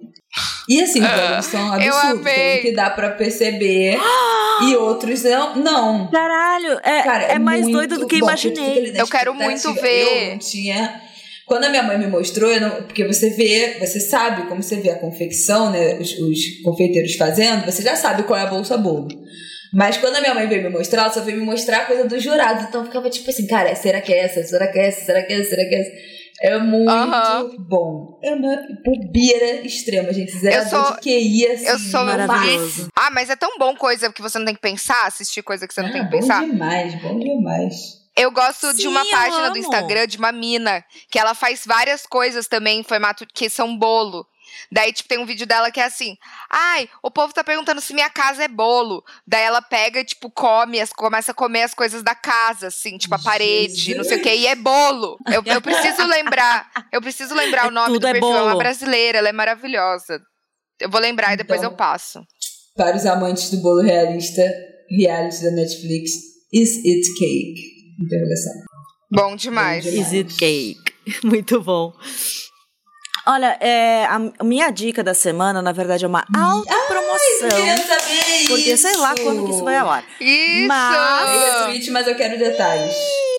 [0.69, 2.32] E assim, Ah, todos são eu absurdos.
[2.32, 3.97] um que dá pra perceber.
[4.69, 5.55] e outros não.
[5.57, 6.11] Não.
[6.11, 8.91] Caralho, é, Cara, é mais muito doido do que bom, imaginei.
[8.91, 10.27] na Eu quero muito ver.
[10.27, 11.01] Eu não tinha.
[11.45, 14.77] Quando a minha mãe me mostrou, eu não- porque você vê, você sabe como você
[14.77, 15.95] vê a confecção, né?
[15.99, 19.09] Os, os confeiteiros fazendo, você já sabe qual é a bolsa bolo.
[19.73, 22.05] Mas quando a minha mãe veio me mostrar, ela só veio me mostrar a coisa
[22.07, 22.63] dos jurados.
[22.65, 24.43] Então eu ficava tipo assim, cara, será que é essa?
[24.43, 25.05] Será que é essa?
[25.05, 25.49] Será que é essa?
[25.49, 25.91] Será que é essa?
[26.42, 28.20] É muito bom.
[28.24, 30.32] É uma bobeira extrema, gente.
[30.38, 31.66] Zerador sou- de QI, assim.
[31.68, 32.88] eu sou Maravilhoso.
[32.96, 35.74] Ah, mas é tão bom coisa que você não tem que pensar, assistir coisa que
[35.74, 36.44] você não Ah, tem que bom pensar.
[36.44, 38.02] demais, bom demais.
[38.18, 39.58] Eu gosto de Sim, uma eu página do amo.
[39.58, 44.26] Instagram de uma mina que ela faz várias coisas também em formato que são bolo.
[44.72, 46.18] Daí, tipo, tem um vídeo dela que é assim:
[46.49, 49.03] Ai, o povo tá perguntando se minha casa é bolo.
[49.26, 52.97] Daí ela pega e, tipo, come, as, começa a comer as coisas da casa, assim,
[52.97, 55.18] tipo, a parede, não sei o que, e é bolo.
[55.32, 58.30] Eu, eu preciso lembrar, eu preciso lembrar É o nome tudo do é perfil.
[58.30, 58.57] É uma bolo.
[58.57, 60.22] brasileira, ela é maravilhosa.
[60.80, 61.72] Eu vou lembrar e depois Então.
[61.72, 62.22] eu passo.
[62.76, 64.41] para os amantes do bolo realista,
[64.89, 66.12] reality da Netflix,
[66.51, 67.72] Is It Cake?
[68.01, 68.53] Interrogação.
[69.12, 69.84] Bom demais.
[69.86, 70.07] Bom demais.
[70.07, 70.93] Is it cake?
[71.24, 71.93] Muito bom.
[73.26, 77.49] Olha, é, a, minha dica da semana, na verdade, é uma Eu autopromoção.
[77.49, 79.24] queria saber Porque sei lá isso.
[79.24, 80.03] quando que isso vai ao ar.
[80.19, 80.67] Isso!
[80.67, 82.95] Mas- Eu tweet, mas eu quero detalhes.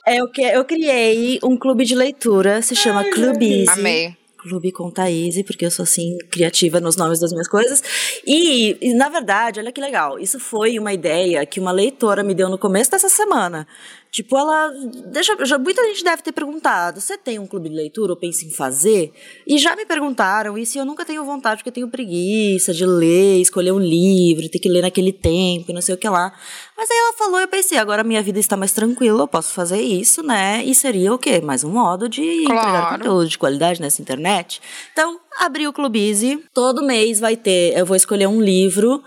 [0.06, 3.70] É, eu, que, eu criei um clube de leitura, se chama Clubize.
[3.70, 4.16] Amei.
[4.38, 7.80] Clube com Thaís, porque eu sou assim, criativa nos nomes das minhas coisas.
[8.26, 12.34] E, e, na verdade, olha que legal, isso foi uma ideia que uma leitora me
[12.34, 13.64] deu no começo dessa semana.
[14.12, 14.70] Tipo, ela.
[15.06, 18.44] Deixa, já, muita gente deve ter perguntado: você tem um clube de leitura ou pensa
[18.44, 19.10] em fazer?
[19.46, 22.84] E já me perguntaram, e se eu nunca tenho vontade, porque eu tenho preguiça de
[22.84, 26.30] ler, escolher um livro, ter que ler naquele tempo e não sei o que lá.
[26.76, 29.80] Mas aí ela falou, eu pensei, agora minha vida está mais tranquila, eu posso fazer
[29.80, 30.62] isso, né?
[30.62, 31.40] E seria o quê?
[31.40, 32.98] Mais um modo de entregar Claro.
[32.98, 34.60] conteúdo de qualidade nessa internet.
[34.92, 36.44] Então, abri o Clubize.
[36.52, 39.02] Todo mês vai ter, eu vou escolher um livro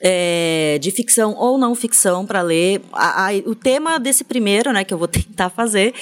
[0.00, 2.80] é, de ficção ou não ficção para ler.
[2.92, 5.94] A- a- o tema desse primeiro, né, que eu vou tentar fazer.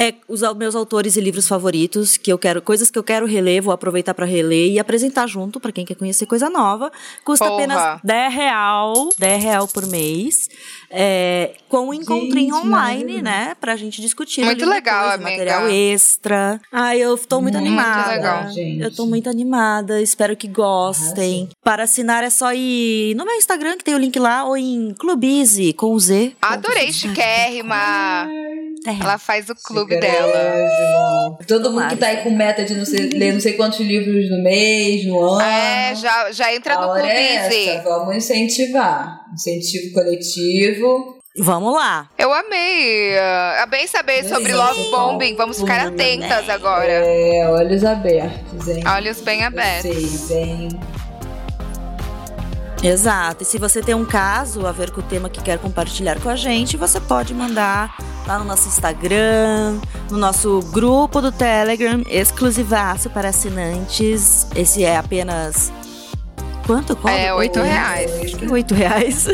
[0.00, 3.60] É os meus autores e livros favoritos, que eu quero, coisas que eu quero reler,
[3.60, 6.92] vou aproveitar para reler e apresentar junto para quem quer conhecer coisa nova.
[7.24, 7.56] Custa Porra.
[7.56, 10.48] apenas 10 real, 10 real por mês,
[10.88, 14.44] é, com um encontrinho Gente, online, né, pra gente discutir.
[14.44, 15.30] Muito legal, amiga.
[15.30, 16.60] material extra.
[16.70, 18.10] Ai, eu tô muito, Muito animada.
[18.12, 18.80] legal, gente.
[18.80, 21.48] Eu tô muito animada, espero que gostem.
[21.64, 24.94] Para assinar é só ir no meu Instagram, que tem o link lá, ou em
[24.96, 26.36] Clubize, com o Z.
[26.40, 28.28] Adorei, chiquérrima.
[28.88, 29.02] É.
[29.02, 31.36] Ela faz o clube dela.
[31.46, 34.30] Todo mundo que tá aí com meta de não sei, ler não sei quantos livros
[34.30, 35.42] no mês, no ano.
[35.42, 37.68] É, já, já entra a no é clubize.
[37.68, 39.20] essa, vamos incentivar.
[39.34, 41.18] Incentivo coletivo.
[41.40, 42.08] Vamos lá.
[42.18, 43.10] Eu amei.
[43.12, 44.56] É bem saber sobre Sim.
[44.56, 45.36] love bombing.
[45.36, 46.88] Vamos ficar Hum, atentas agora.
[46.90, 48.82] É, olhos abertos, hein?
[48.86, 49.90] Olhos bem abertos.
[49.90, 50.68] Vocês, hein?
[52.82, 53.42] Exato.
[53.42, 56.28] E se você tem um caso a ver com o tema que quer compartilhar com
[56.28, 57.96] a gente, você pode mandar
[58.28, 59.78] lá no nosso Instagram,
[60.10, 64.46] no nosso grupo do Telegram, exclusivaço para assinantes.
[64.54, 65.72] Esse é apenas.
[66.66, 66.94] Quanto?
[66.94, 67.14] Qual?
[67.14, 68.34] É, oito reais.
[68.50, 69.26] Oito reais.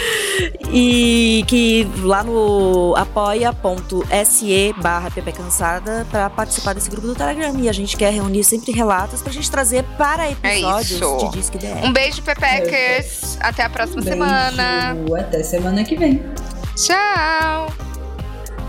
[0.70, 7.58] e que lá no apoia.se barra Cansada para participar desse grupo do Telegram.
[7.58, 11.16] E a gente quer reunir sempre relatos pra gente trazer para episódios isso.
[11.16, 11.82] de Disque DR.
[11.82, 13.38] Um beijo, Pepeckers.
[13.40, 14.94] Até a próxima semana.
[14.94, 15.16] Beijo.
[15.16, 16.22] Até semana que vem.
[16.76, 17.95] Tchau.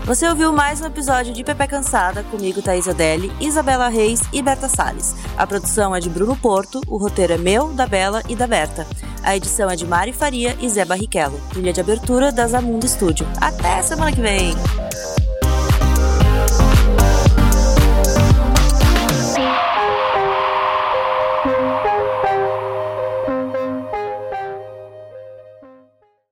[0.08, 4.66] Você ouviu mais um episódio de Pepe Cansada comigo, Thaís Adeli, Isabela Reis e Berta
[4.66, 5.14] Salles.
[5.36, 8.86] A produção é de Bruno Porto, o roteiro é meu, da Bela e da Berta.
[9.22, 11.38] A edição é de Mari Faria e Zé Barrichello.
[11.50, 13.26] Trilha de abertura da Zamundo Studio.
[13.38, 14.54] Até semana que vem!